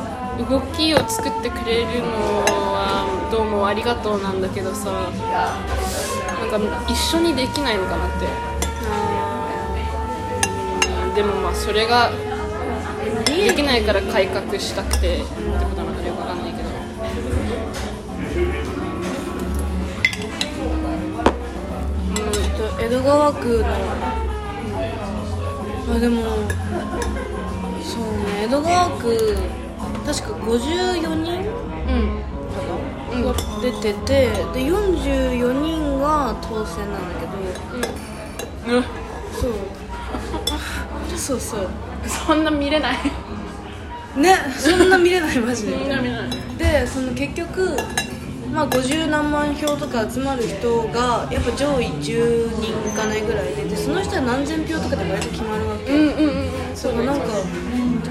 [0.49, 2.07] 動きを作ってくれるの
[2.73, 3.04] は
[3.35, 5.09] どうもありがとうなんだけどさな
[6.45, 8.25] んか一緒にできないのかなって。
[11.07, 12.11] うんでもまあそれが
[13.25, 15.29] できないから改革したくてってこ
[15.75, 16.69] となのかよくわかんないけど。
[22.57, 23.65] と江戸川区の
[25.93, 26.21] あでも
[27.83, 29.37] そうね江戸川区
[30.05, 31.49] 確か54人？
[31.87, 32.24] うん
[33.23, 37.25] が出ててで44人が当選なんだけ
[38.71, 38.83] どうん。
[39.33, 39.51] そう。
[41.17, 41.69] そうそう。
[42.07, 42.97] そんな見れない。
[44.17, 45.75] ねそんな見れないマジで。
[46.57, 47.77] でその結局
[48.51, 55.91] まあ50何万票とか集まる人がやっぱ上位10人いかないぐらいででその人は何千票とかで割と決まるわけ。
[55.91, 56.34] うんうん
[56.85, 57.25] そうなんか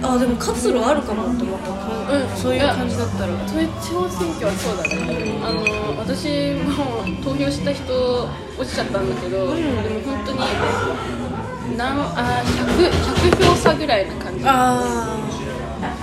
[0.02, 2.28] あでも活路あるかもって思った、うん。
[2.36, 3.48] そういう感じだったら。
[3.48, 5.38] それ地方選挙はそうだね。
[5.40, 5.62] あの
[5.96, 12.90] 私も投票した人落ちちゃったんだけど、でも本当になんあ 100,
[13.38, 14.44] 100票差ぐらいな感じ。
[14.44, 16.02] ああ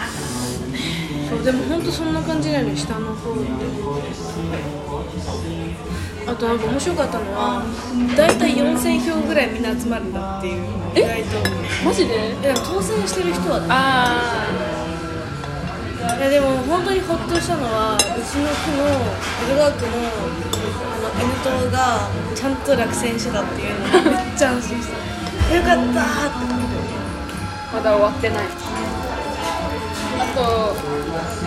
[1.30, 3.42] そうでも本当そんな感じなのに下の方で
[6.28, 7.64] あとなんか面白かったのは
[8.16, 10.64] 大体4000票ぐらいみんな集まるんだっていう。
[10.96, 11.38] 意外と。
[11.86, 12.36] マジで？
[12.40, 13.66] いや当選してる人はね。
[13.70, 14.48] あ
[16.18, 18.86] いやでも本当にほっとしたのはうちの区の
[19.50, 19.98] 江戸川区の
[21.02, 22.06] あの N 党が
[22.36, 24.94] ちゃんと落選してたっていうのがめっちゃ安心した。
[25.56, 26.62] よかったーって。
[27.74, 28.46] まだ終わってない。
[30.20, 30.76] あと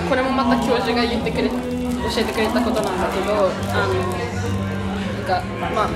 [0.08, 1.54] これもまた教授が言ってくれ教
[2.18, 3.94] えてくれたことなんだけどあの
[5.24, 5.42] か
[5.74, 5.90] まあ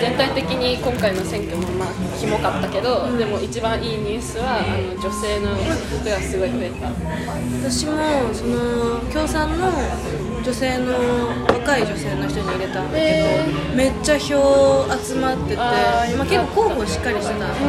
[0.00, 6.88] 全体的に今回の選挙もまあひもかったけど、でも一番いいニュースはあの女性の人がすごい増えた。
[7.68, 7.92] 私も
[8.32, 9.72] その共産の
[10.42, 10.92] 女性の
[11.52, 17.60] 若い女性の人に入れたんだけへどめっちゃ票集まっててまあ、結構候補しっかりしてたんだけ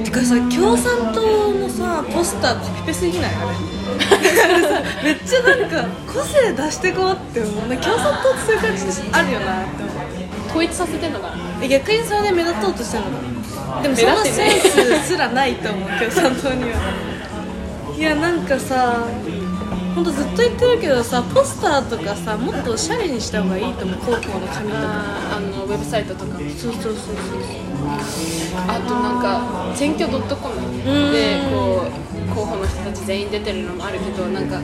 [0.00, 3.34] ど、てかさ共産党のさポスターコピペすぎない？
[3.34, 3.79] あれ
[5.04, 7.68] めっちゃなんか個性出してこうって思う。
[7.68, 9.96] ね共産党ってそういう感じあるよなって思う。
[10.48, 11.36] 統一させてんのかな？
[11.62, 13.82] え逆にそれで目立とうとしてるのかな。
[13.82, 16.78] でもそのセンスすらないと思う共産党には。
[17.96, 19.04] いやなんかさ
[19.94, 24.80] ほんとずっと言ってるけどさポスターとかさもっとおしゃれにした方がいいと思う広報の紙とか。
[25.36, 26.38] あのウェブサイトとか。
[26.38, 27.14] そうそうそうそう
[28.68, 34.46] あとなんか選挙 .com んでこう候補の人たち全員出てるのもあるけどなん。
[34.48, 34.60] か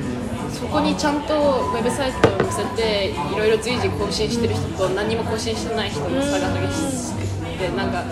[0.53, 1.21] そこにちゃん。
[1.23, 7.91] とウェブサイトを載せていろいろ随時更新してる人と何にも更新してない人の差が激しくてなん。
[7.91, 8.05] か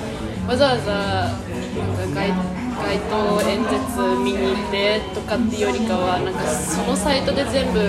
[0.49, 2.13] わざわざなん。
[2.13, 2.33] か街
[2.75, 6.35] 街頭演説見に行ってとかっていうよりかはなん。
[6.35, 7.81] かそのサイトで全部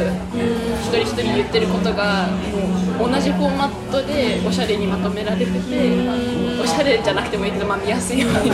[0.83, 2.27] 一人一人言ってることが
[2.97, 5.59] もう同じフォーマットでおしゃれにまとめられてて
[6.61, 8.51] おしゃれじゃなくてもいいけど、まあ、見やすいように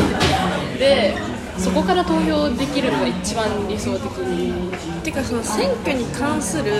[0.79, 1.13] で
[1.61, 4.71] そこから投票できるのが一番理想的に
[5.03, 6.71] てかその選挙に関する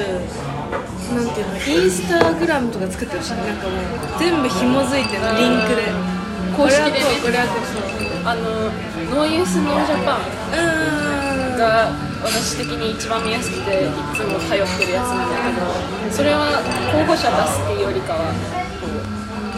[1.14, 3.32] なんていうのインスタグラムとか作ってほしい。
[3.36, 6.22] なんかもう全部紐づいてるリンクで。
[6.56, 8.42] 公式でねこれはこうあの
[9.16, 11.92] ノーユースノージャパンが
[12.24, 16.60] 私的に一番見やすくていつも頼ってるやつなんだけどそれは
[16.92, 18.61] 候補者出すっていうよりかは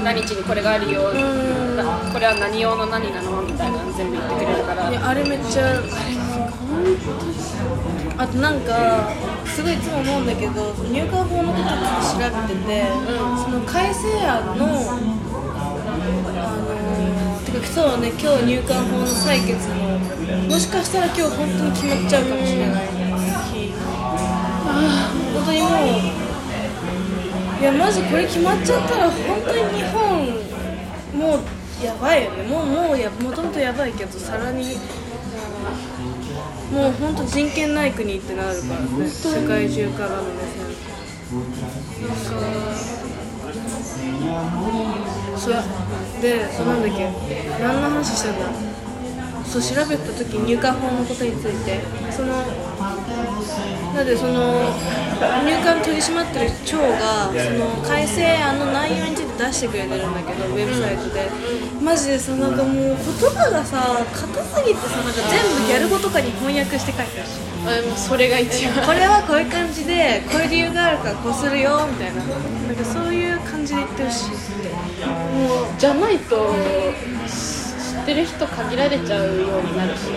[0.04, 4.90] 何日にこれがあるよなこれは何用の何なのみたいなの全部言ってくれるから。
[4.92, 6.84] いやあれめっちゃ本
[8.18, 9.10] あとなんか
[9.46, 12.86] すごいいつも思うんだけど入管法のこととか調べてて、
[13.44, 19.98] その改正案のあのー、てかそうね今日入管法の採決も
[20.50, 23.74] もしかしたら今日本当に決まっちゃうかもしれない日。
[25.34, 26.23] 本当にもう
[27.64, 30.28] いやマジこれ決まっちゃったら本当に日本
[31.16, 31.40] もう
[31.82, 32.44] やばいよね。
[32.44, 34.76] もうもうやもともとやばいけどさらに
[36.74, 39.08] もう本当人権ない国ってなるからね。
[39.08, 40.76] 世界中からの目線。
[45.38, 45.54] そう。
[46.22, 47.10] でそうなんだっけ。
[47.62, 48.46] 何の話したんだ。
[49.46, 51.80] そう調べた時入管法のことについて。
[52.12, 52.44] その
[53.94, 54.60] なんでその
[55.46, 61.30] 入管取り締まってる長がその改正案の内容について出してくれてるんだけどウェブサイトで。
[61.82, 67.30] マジでさなんかもう言葉がさ硬すぎてさなんか全部ギャル語とかに翻訳して書いてるし。
[67.66, 68.86] あでもそれが一番。
[68.86, 72.24] これはこういう感じでこういう理由があるからこうするよみたいな。
[72.24, 74.32] なんかそういう感じで言ってほしい。
[74.32, 76.54] もうじゃないと
[77.28, 80.08] 知ってる人限られちゃうようになるし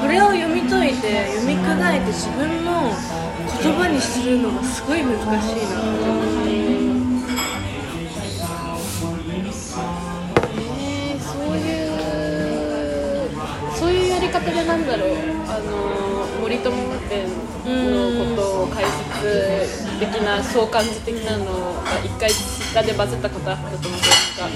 [0.00, 2.92] これを読み解いて読み砕いて自分の
[3.62, 5.48] 言葉にするのがすごい難しいなって。
[6.00, 6.38] 思う
[10.70, 13.30] えそういう
[13.76, 15.08] そういうやり方でなんだろう。
[15.48, 24.48] あの森友学園のことを解説的な相関図的なのが一回ツイッターでバズったことあったと思うんですが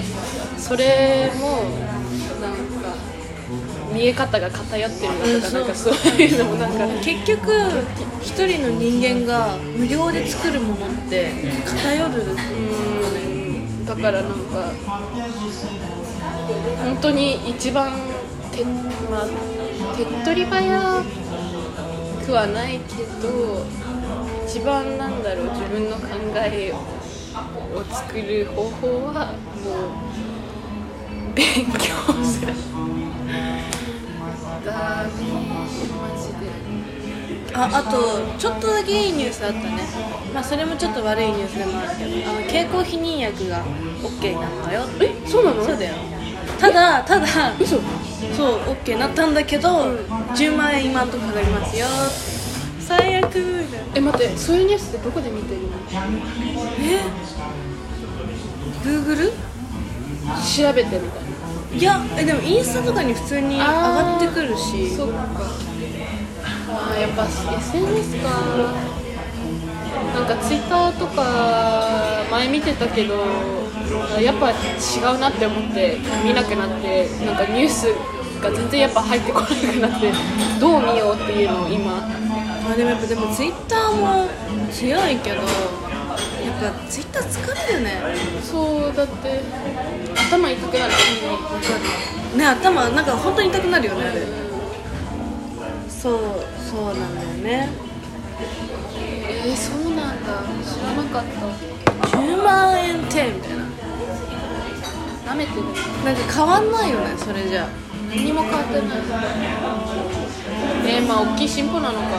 [0.58, 1.64] それも
[2.40, 2.94] なんか
[3.92, 7.50] 見え方が偏ってるのとかなんかそういうのもなんか結局
[8.20, 11.30] 一人の人間が無料で作るものって
[11.64, 14.72] 偏るうんだからなんか
[16.84, 17.92] 本当に一番
[18.52, 19.26] 手,、まあ、
[19.96, 21.02] 手っ取り早
[22.26, 23.66] くはないけど
[24.46, 26.02] 一番なんだろう自分の考
[26.36, 29.38] えを作る方法はも
[31.30, 32.52] う勉強する。
[37.54, 39.82] ああとちょっとだけいいニュースあったね。
[40.32, 43.62] まあそれもちょっと悪いニュースでもあるけどあの経口避妊薬が
[44.02, 45.62] OK になったよえそうなの？
[45.64, 45.94] そうだよ。
[46.58, 47.26] ただただ
[47.60, 47.78] 嘘？
[48.36, 49.68] そう OK になったんだけど、
[50.34, 51.86] 10万円今んとこかかりますよ。
[52.80, 55.68] 最悪え待ってそういうニュースってどこで見てるの？
[56.80, 57.02] え
[58.82, 59.32] ？Google?
[60.56, 61.21] 調べてみたいな
[61.74, 64.90] いやえでもインスタとかに普通に上がってくるし。
[64.90, 65.18] そっか。
[66.68, 68.28] あーやっぱ SNS か。
[70.14, 73.14] なんかツイッターとか前見てたけど
[74.20, 74.54] やっぱ違
[75.16, 77.86] うなって思って見なくなってなんかニュース
[78.42, 80.12] が全然やっぱ入ってこなくなって
[80.60, 81.92] どう見ようっていうのを今。
[82.70, 84.28] あでもやっぱでもツイッターも
[84.70, 85.40] 強いけど
[86.46, 88.00] やっぱツイッター疲れるね。
[88.42, 89.40] そうだって。
[90.30, 90.92] 頭痛くなる。
[92.36, 94.22] ね頭なんか本当に痛くなるよねあれ。
[95.88, 96.20] そう
[96.68, 97.68] そうなんだよね。
[99.28, 100.42] えー、そうなんだ。
[100.64, 102.16] 知らなかった。
[102.16, 103.64] 10万円ってみたいな。
[105.32, 105.62] 舐めてる。
[106.04, 107.68] なんか変わんないよねそれじゃ。
[108.10, 108.82] 何にも変わってない
[110.84, 112.18] えー、まあ大きい進歩なのか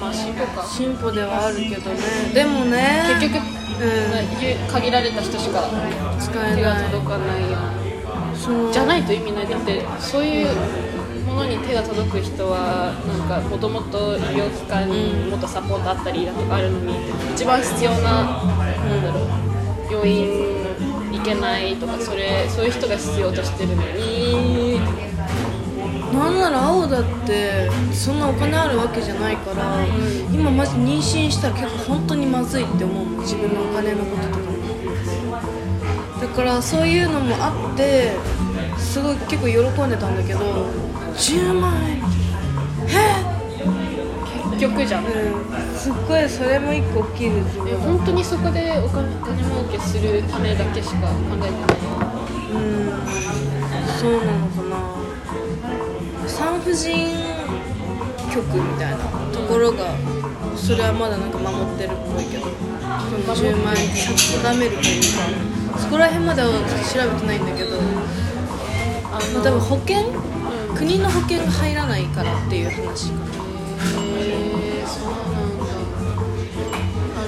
[0.00, 0.66] まあ進歩か。
[0.66, 1.98] 進歩ではあるけどね。
[2.34, 4.72] でもね結局、うん。
[4.72, 5.68] 限られた人しか
[6.18, 6.90] 使手がえない。
[6.90, 7.58] 届かないよ
[8.72, 9.46] じゃないと意味ない。
[9.48, 10.48] だってそういう
[11.26, 16.94] ものに手が届く人はなんかもともと医療機関にもっとサポートあったりだとかあるのに
[17.32, 20.62] 一番必要ななんだろう病院
[21.12, 24.80] 行けないとかそれそういう人が必要としてるのに
[26.12, 29.84] なんなら青だってそんなお金あるわけじゃないから、
[30.32, 34.52] 今マジ妊娠したら結構本当にまずいって思うもん自分のお金のこととかも。
[36.20, 38.12] だからそういうのもあって
[38.78, 40.40] すごい結構喜んでたんだけど
[41.16, 42.02] 10万円
[44.50, 45.04] 結局じゃん。
[45.06, 45.12] うん
[45.82, 51.50] すっごいそれも一個大きいですよえ本当にそこでお金お金儲けするためだけしか考えてない
[52.52, 52.92] うん。
[53.98, 55.01] そうなのかな
[56.42, 57.14] 産婦人
[58.34, 59.94] 局みたいなところが
[60.56, 66.58] それはまだなんか守ってるっぽいけどその10万円定めるというかそこら辺までは調
[67.14, 67.52] べてないんだ。
[67.54, 73.26] けどあまあ多分保険うん国の保険が入らないからっていう話かな
[74.02, 75.70] へえそうなんだ
[77.14, 77.22] あ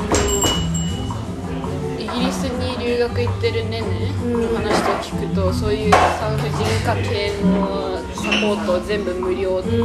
[1.94, 9.78] のイギリスに留学行ってるねねの話と聞くとそういう産婦人科系のサポート全部無料ってい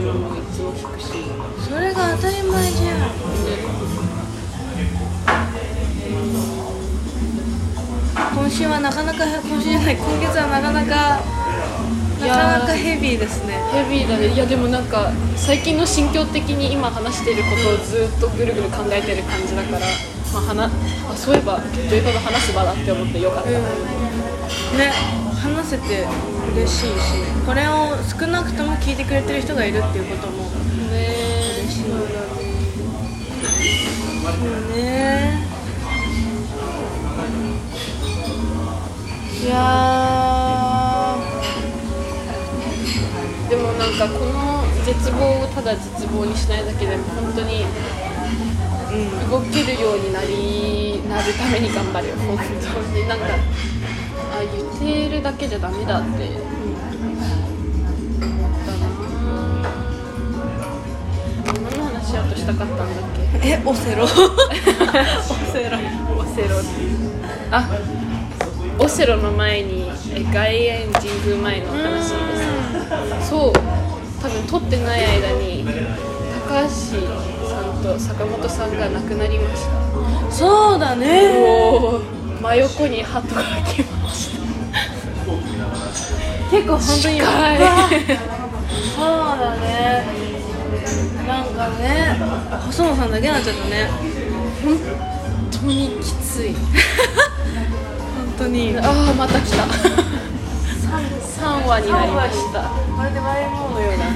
[0.00, 1.06] うのもいつも聞くし、
[1.68, 3.10] それが当たり前じゃん。
[8.34, 11.45] 今週はなかなか今週じゃない今月はなかなか
[12.28, 13.54] なかなかヘビーですね。
[13.72, 14.28] ヘビーだね。
[14.28, 19.86] いやでもなんか最近の心境的に今話していることをずっとぐるぐる考えてる感じだから、
[20.32, 20.70] まあ、はな
[21.10, 23.56] あそういえばジョイパが話す場だって思ってよかった、ね
[25.36, 26.06] 話せて
[26.54, 26.92] 嬉しいし
[27.46, 30.44] これを少なくとも聞いてくれてる人がいるっていうことも
[30.90, 31.06] ね
[31.62, 31.82] 嬉しい
[34.74, 35.46] ね。
[39.44, 40.25] いや
[43.98, 47.66] なんかこの絶望をただ絶望にしないだけでも本当にー
[48.92, 48.94] う
[49.26, 52.14] ん動けるようになりなるために頑張るよ。
[52.16, 52.44] 本当
[52.98, 53.08] に。
[53.08, 53.28] なんかあ
[54.54, 54.64] 言っ
[55.08, 56.08] てるだけじゃダメだって。
[56.08, 56.16] 思
[58.48, 58.50] っ
[61.70, 62.88] たの話しようとしたかったんだっ
[63.42, 63.48] け？
[63.48, 64.04] え オセロ。
[64.04, 64.20] オセロ。
[66.18, 66.56] オセロ
[67.50, 67.68] あ
[68.78, 72.16] オセロの前にえ外苑神宮前の話で
[73.20, 73.52] すそう。
[74.22, 75.64] 多分撮ってない間に
[76.48, 79.70] 高橋さんと坂本さんが亡くなりました。
[80.30, 81.32] そうだね。
[81.38, 84.42] おー真横に鳩が来ました。
[86.50, 87.58] 結構本当に近い
[88.94, 89.06] そう
[89.38, 90.04] だね。
[91.26, 92.16] なんかね
[92.66, 93.90] 細野さんだけになっちゃったね。
[94.64, 94.78] 本
[95.50, 96.54] 当にきつい。
[96.54, 96.64] 本
[98.38, 98.76] 当に。
[98.78, 99.64] ああまた来た。
[99.64, 99.66] 3,
[101.66, 102.70] 話になりました。
[102.96, 104.06] まるでバレーボールのような。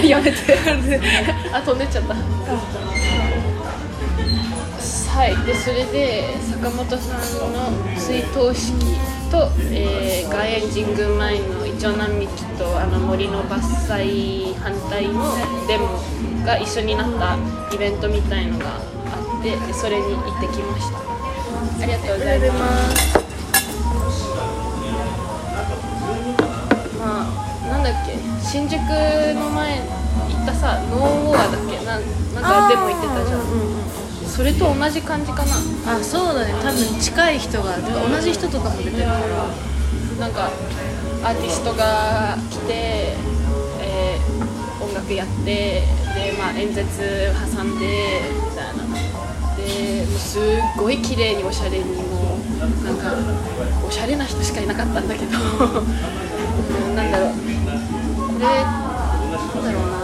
[0.00, 0.58] やめて。
[1.52, 2.14] あ飛んでっちゃった。
[5.16, 5.36] はい。
[5.46, 7.20] でそれで坂本さん
[7.52, 8.72] の追悼式
[9.30, 15.34] と、えー、外苑神宮前のイチョウ並木とあの森の伐採反対の
[15.66, 15.88] デモ
[16.44, 17.38] が一緒になった
[17.74, 18.78] イベントみたいのがあ
[19.40, 21.15] ってでそれに行ってきました
[21.82, 22.54] ありがとうございま
[22.96, 23.18] す
[26.98, 28.16] まあなんだっけ？
[28.46, 29.84] 新宿の前行
[30.42, 31.76] ったさノーウォアだっけ？
[31.84, 32.02] なん
[32.34, 33.40] なんかデモ行ってたじゃん。
[34.26, 35.54] それと同じ感じかな。
[35.94, 36.52] あそうだね。
[36.62, 39.18] 多分近い人が同じ人とかも出てるから
[40.20, 40.50] なんか
[41.24, 43.16] アーティストが来て、
[43.80, 44.36] えー
[44.78, 45.84] 音楽やってで、
[46.38, 48.20] まあ、演説挟んで
[49.66, 50.42] でもうすっ
[50.78, 53.12] ごい綺麗におしゃれにもうなんか
[53.86, 55.38] おしゃれな人しかいなかったんだけど。
[55.38, 57.32] う んなんだろう。
[57.32, 59.96] これなんだろうな。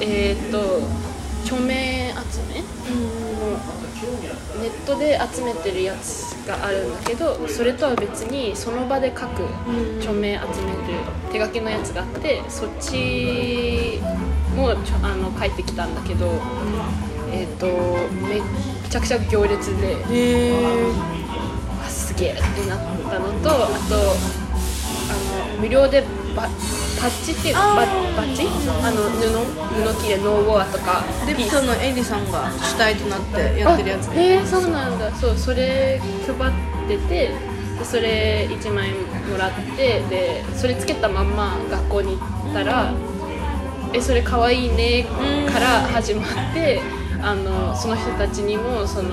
[0.00, 0.82] えーっと
[1.44, 2.64] 署名集めも
[4.58, 9.42] うネットで集めてるやつがあるんだけどそれとは別にその場で書く
[10.02, 11.00] 署名集める
[11.32, 14.00] 手書きのやつがあってそっち
[14.54, 16.40] もちょあの書いてきたんだけど、
[17.32, 18.42] えっ、とめっ
[18.88, 20.92] ちゃくちゃ行列でへえ
[21.84, 22.78] あすげえってなっ
[23.10, 23.94] たのとあと
[25.10, 26.02] あの無料で
[26.34, 27.86] バパッチっていうかバ
[28.16, 28.46] バッチ
[28.82, 29.94] あの布？
[29.94, 34.10] 布切れノーウォアとかデプトのエリさんが主体となってやってるやつ。
[34.14, 35.14] えそうなんだ。
[35.14, 36.52] そうそれ配っ
[36.88, 42.94] ててでそれ1枚もらってでそれつけたまんま学校に行ったら
[43.94, 45.06] 「えそれかわいいね」
[45.50, 46.80] から始まって
[47.22, 49.10] あのその人たちにもその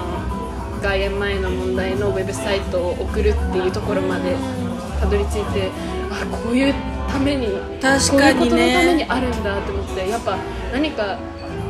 [0.81, 4.35] 外苑前の問題のウェブサイトを送るっていうところまで
[4.99, 5.69] たどり着いて
[6.09, 6.73] あこういう
[7.07, 7.47] ために
[7.81, 7.99] 確かにね。
[7.99, 10.37] こういうことのためにあるんだと思ってやっぱ
[10.73, 11.17] 何か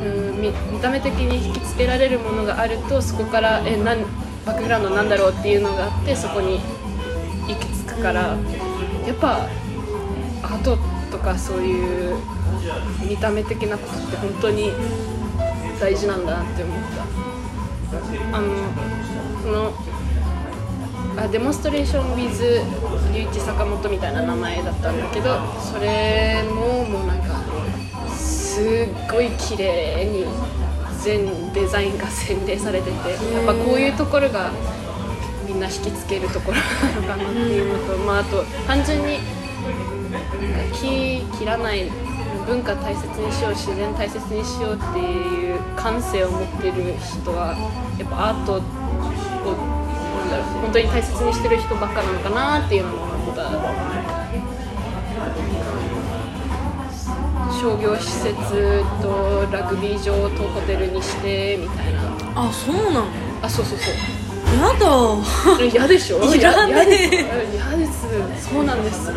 [0.04, 4.00] うん見見た目的に引きつけられるものがあるとそこからえなん
[4.46, 6.60] バックグラウンドなんだろうっていうのがあってそこに
[7.48, 8.36] 行き着くから
[9.06, 9.48] やっぱ
[10.44, 10.78] アート
[11.12, 12.16] とかそういう
[13.08, 14.72] 見た目的なことって本当に
[15.80, 17.32] 大事なんだなって思った。
[18.38, 18.48] あの
[19.42, 19.74] その
[21.18, 27.42] あデモンストレーション with 龍一坂本みたいな名前だったんだけどそれももうなんか
[28.10, 30.26] すっごい綺麗に
[31.04, 34.52] 全デザインが洗練されててやっぱこういうところが
[35.46, 39.18] みんな引きつけるところなのかなっていうのと、まあ、あと単純に
[40.12, 41.90] なんか木切らない
[42.52, 47.56] 文化大切にしよう自然大切にしようっていう感性を持ってる人は
[47.98, 48.66] やっぱアートをな
[50.26, 53.42] んだろう本当に大切にしてる人ばっかなのかなっていうのも思った。
[57.62, 58.34] 商業施設
[59.02, 62.02] とラグビー場とホテルにしてみたいな。
[62.36, 63.06] あそうなの
[63.42, 63.94] あそうそうそう。
[64.60, 64.86] やだ
[65.72, 68.50] 嫌でしょ嫌です嫌です。
[68.50, 69.10] そうなんです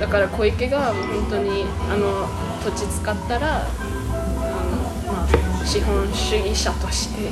[0.00, 2.26] だから小池がもう本当にあの
[2.64, 3.68] 土地使ったらあの、
[5.12, 5.28] ま
[5.62, 7.30] あ、資本主義者として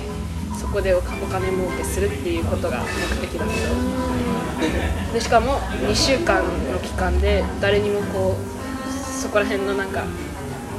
[0.55, 5.13] そこでお金儲けするっていうことが目的だった。
[5.13, 5.55] でしかも
[5.87, 10.05] 2週間の期間で誰にもこうそこら辺のなんか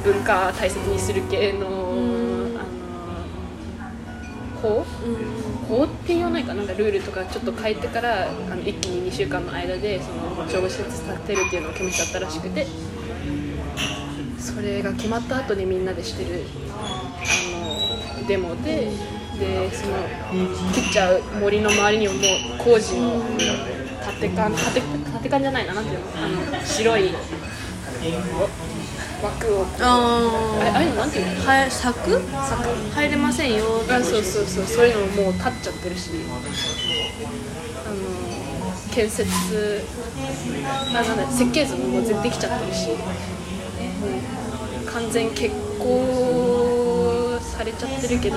[0.04, 2.70] 文化大切にする系のあの
[4.62, 4.86] 法？
[5.70, 12.66] 法って言わないかなんかルールとかちょっと変えてからあの一気に2週間の間でその消防施設建てるっていうのを決めちゃったらしくて。
[14.38, 18.90] それが決まった後にみんなでしてるあのデモで
[19.38, 19.96] でその
[20.72, 22.22] 切っちゃう森の周りにももう
[22.58, 23.20] 工事の
[24.02, 24.80] 縦管縦
[25.12, 26.04] 縦管じゃないななんていうの？
[26.56, 27.10] あの白い
[29.22, 29.64] 枠を。
[29.64, 31.32] こうあれあああいうのなんていうの？
[31.50, 32.20] あは柵？
[32.94, 33.82] 入れませんよ。
[33.88, 34.86] あそうそうそうそう。
[34.86, 36.10] いうのももう立っちゃってるし。
[37.86, 38.00] あの
[38.92, 39.84] 建設
[40.92, 42.88] あなんだ設計図ももう全然できちゃってるし。
[42.88, 42.98] もう
[44.92, 48.36] 完全決行されちゃってるけど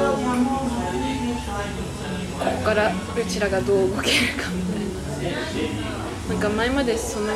[2.43, 5.43] ここからうちらがどう動けるかみたいな。
[6.29, 7.27] なんか前までその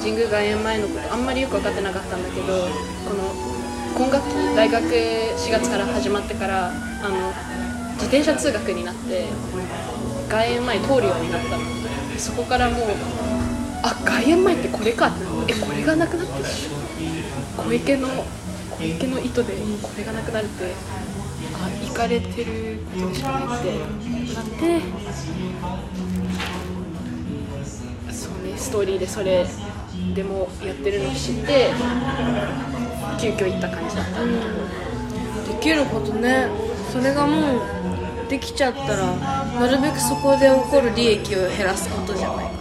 [0.00, 3.34] 神宮外苑前のことあんまりよく分かってなかったんだけどこの
[3.96, 7.32] 今学期大学4月から始まってからあの
[7.94, 9.26] 自転車通学になって
[10.28, 11.64] 外苑前通るようになったの。
[12.18, 12.80] そこからもう
[13.82, 15.24] あ外苑前ってこれかって。
[15.48, 16.44] えこれがなくなってる
[17.56, 18.08] 小池の
[18.70, 20.72] 小池の意図でこれがなくなるって
[22.00, 23.78] かれてることしかないって
[24.34, 24.80] なって
[28.10, 29.46] そうねストーリーでそれ
[30.14, 31.68] でもやってるのを知って
[33.20, 36.48] 急遽行った感じだった、できることね
[36.90, 37.60] それがもう
[38.30, 39.14] できちゃったら
[39.60, 42.46] なるべくそこで起こる利益を減らすことじゃない。
[42.46, 42.52] か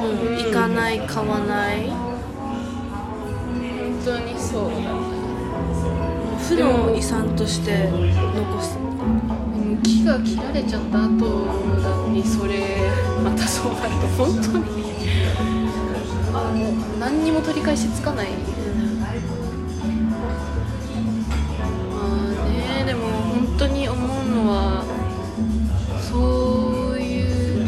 [0.00, 1.90] もう行かない買わない。
[1.90, 2.00] 本
[4.04, 4.70] 当にそう。
[4.70, 5.11] だね
[6.42, 8.76] 負の遺産として残す
[9.82, 12.90] 木が切られちゃった後なのにそれ
[13.22, 14.92] またそうなると本当に
[16.34, 18.34] あもう何にも取り返しつかないま
[22.02, 24.84] あねでも本当に思うのは
[26.00, 27.66] そういう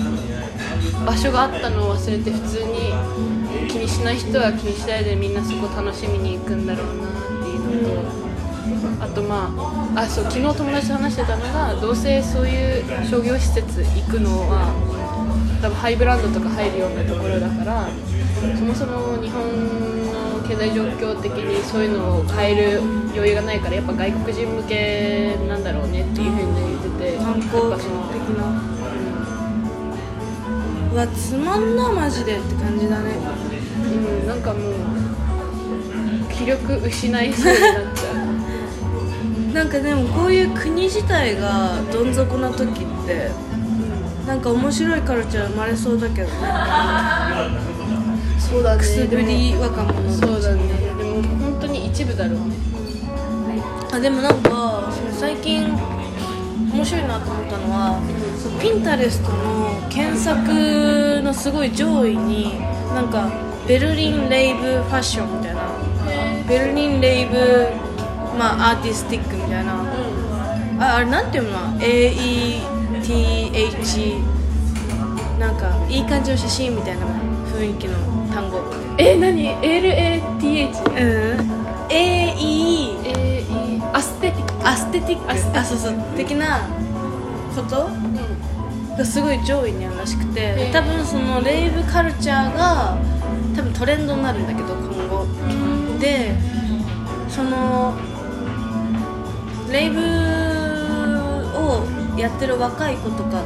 [1.07, 7.13] 場所があったのを忘れて普通に気にしない人は気にしないでみんなそこ楽しみに行くんだろうなっ
[7.45, 8.24] ていうのと。
[9.01, 9.53] あとま
[9.95, 14.73] ああそう昨日友達と話してたのがどうせそういう商業施設行くのは
[15.61, 17.89] 多分ハイブランドとか入るようなところだから
[18.57, 19.41] そもそも日本
[20.13, 22.83] の経済状況的にそういうのを変える
[23.15, 27.83] 余裕がないからやっぱ外国人向けなんだろうねっていうふうに言ってて観光的
[28.37, 28.75] な。
[30.93, 33.17] うわつまんなマジでって感じだね。
[33.85, 34.75] うん、うん、なんかもう
[36.33, 38.24] 気力失いそうになっちゃう
[39.55, 43.31] なんかでもこういう国自体がどん底な時って
[44.27, 46.35] なんか面白いカルチャー生まれそうだけどね。
[48.41, 48.79] そうだね。
[48.81, 50.63] くすぶり若者そうだね。
[50.99, 52.57] でも本当に一部だろうね。
[53.93, 55.73] あでもなんか最近
[56.73, 58.01] 面白いなと思ったのは
[58.61, 62.59] ピンタレストの検索のすごい上位に
[62.93, 63.31] なんか
[63.69, 65.63] ベルリンレイブファッションみたいな。
[66.49, 67.94] ベルリンレイブ
[68.39, 69.75] まあアーティスティックみたいな。
[70.81, 71.59] ああれなんていうの
[73.03, 74.23] ？AETH
[75.39, 77.07] なんかいい感じの写真みたいな
[77.57, 77.95] 雰囲気の
[78.33, 78.61] 単語。
[78.99, 80.23] え何 ?LATH?
[80.41, 80.95] う
[81.51, 81.55] ん。
[81.89, 84.69] AE A E アステティック。
[84.69, 85.31] アステティック。
[85.31, 85.59] アステティック。
[85.59, 85.95] あそうそう。
[86.17, 86.69] 的な
[87.55, 87.89] こと？
[88.97, 90.71] がすごい上位にあるらしくて。
[90.73, 92.97] 多分そのレイブカルチャーが
[93.55, 95.27] 多分トレンドになるんだけど今後。
[96.01, 96.35] で
[97.29, 97.95] その
[99.75, 101.85] レイブを
[102.17, 103.43] やってる若い子とか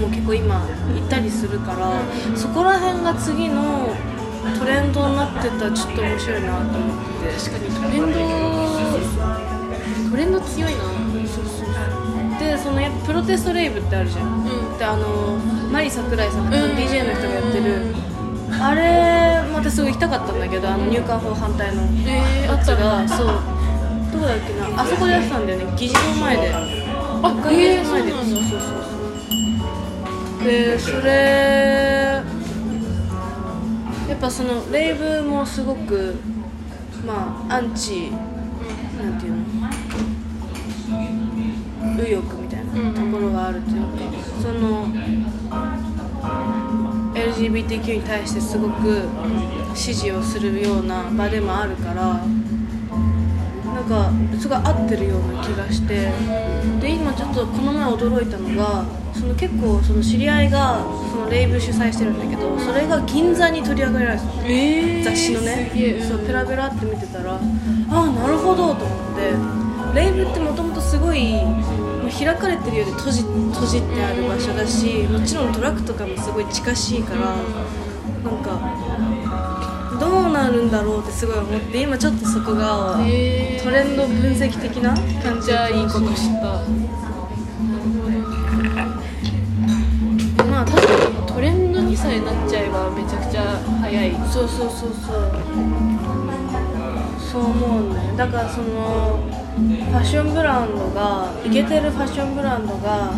[0.00, 0.64] も結構今
[0.96, 2.00] いたりするから
[2.36, 3.92] そこら辺が次の
[4.56, 7.32] トレンドになってたらちょっと面白いなと思って。
[7.32, 8.18] 確かにトレンド
[10.10, 10.84] トレンド強いな。
[12.38, 14.46] でそのやっぱプロテストレイブってあるじゃん。
[14.46, 14.78] うん。
[14.78, 15.36] であの
[15.72, 16.52] マリ桜井さんのん。
[16.76, 17.92] DJ の人がやってる、
[18.52, 23.55] あれまたすごい行きたかったんだけどあの入管法反対のやつったがそう
[24.16, 24.82] どこだっけな？
[24.82, 25.66] あそこでやってたんだよね。
[25.76, 26.52] 議事堂前で。
[26.54, 26.62] あ
[27.30, 28.22] 国会議事堂前で、えーそうなんだ。
[28.22, 28.74] そうそうそ
[30.42, 32.22] うでそれ
[34.08, 36.14] やっぱそのレイブもすごく
[37.04, 38.12] まあアンチ
[39.02, 39.42] なんていうの？
[41.96, 43.88] 右翼みたいなところがあるというか、
[44.42, 44.86] その
[47.14, 49.08] LGBTQ に対してすごく
[49.74, 52.20] 支持をするような場でもあるから
[53.88, 56.10] かすごい合ってるような気がして
[56.80, 58.84] で今ちょっとこの前驚いたのが
[59.14, 64.32] その結構その知り合いがそのレイブ主催してるんだけどそれが銀座に取り上げられたの。
[64.44, 65.70] えー、雑誌のね。
[66.06, 67.38] そうペラペラって見てたらあ
[67.90, 69.66] あなるほどと思って。
[69.96, 71.40] レイブってもともとすごい
[72.12, 77.34] 開かれてるようで閉じ閉じってある場所だしもちろんトラックとかもすごい近しいから
[78.22, 83.55] なんかどうなるんだろうってすごい思って今ちょっとそこがへー
[83.86, 86.60] トレンド分析的な感じじゃあいいこと知った。
[90.44, 93.42] まあ確かにトレンドにさえなっちゃえばめちゃくちゃ
[93.80, 94.12] 早い。
[94.28, 95.30] そうそうそうそう
[97.30, 99.20] そう思うねだからその
[99.56, 103.12] ファッションブランドがイケてるファッションブランドが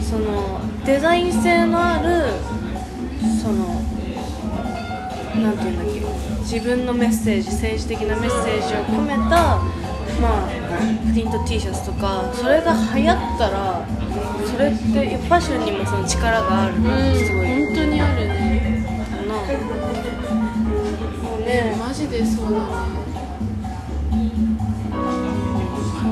[0.00, 2.30] そのデザイン性のある
[3.42, 3.82] その
[5.42, 6.00] なんていうんだっけ。
[6.46, 9.58] 自分のメッセージ政治的なメッセージを込めた
[10.20, 10.48] まあ
[11.06, 13.86] プリント T シャツとかそれが流行ったら
[14.46, 14.76] それって
[15.18, 17.46] ファッションにもその力があるなってすごい。
[17.46, 18.84] 本当にあるね。
[19.28, 19.42] なも
[21.36, 21.74] うね。
[21.78, 22.64] マジでそうだね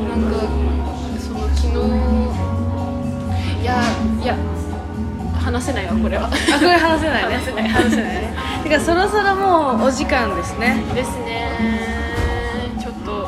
[0.09, 0.33] なんか
[1.19, 1.75] その昨日
[3.63, 3.83] いや
[4.23, 4.37] いや
[5.41, 6.27] 話せないわこれは。
[6.27, 7.35] あこれ話せないね。
[7.37, 8.07] 話せない話せない。
[8.07, 8.35] ね
[8.65, 10.83] てかそろそろもうお時間ですね。
[10.95, 11.84] ですね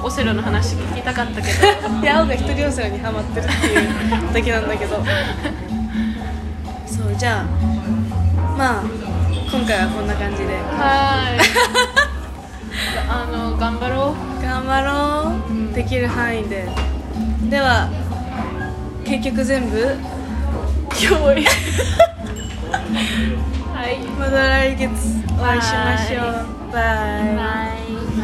[0.07, 1.67] オセロの話聞きたかったけど。
[2.01, 5.05] いや青が一人オセロにハマってるっていうだけなんだけど。
[6.87, 7.45] そうじゃあ
[8.57, 8.83] まあ
[9.51, 10.55] 今回はこんな感じで。
[10.55, 11.41] はい。
[13.11, 14.43] あの頑張ろう。
[14.43, 15.73] 頑張ろう、うん。
[15.73, 16.69] できる範囲で。
[17.51, 17.89] では
[19.05, 19.97] 結局全部
[20.91, 21.33] 今日 は
[23.89, 23.99] い。
[24.19, 24.89] また来月
[25.37, 26.73] お会いしましょう。
[26.73, 27.37] バイ。
[27.37, 27.86] バイ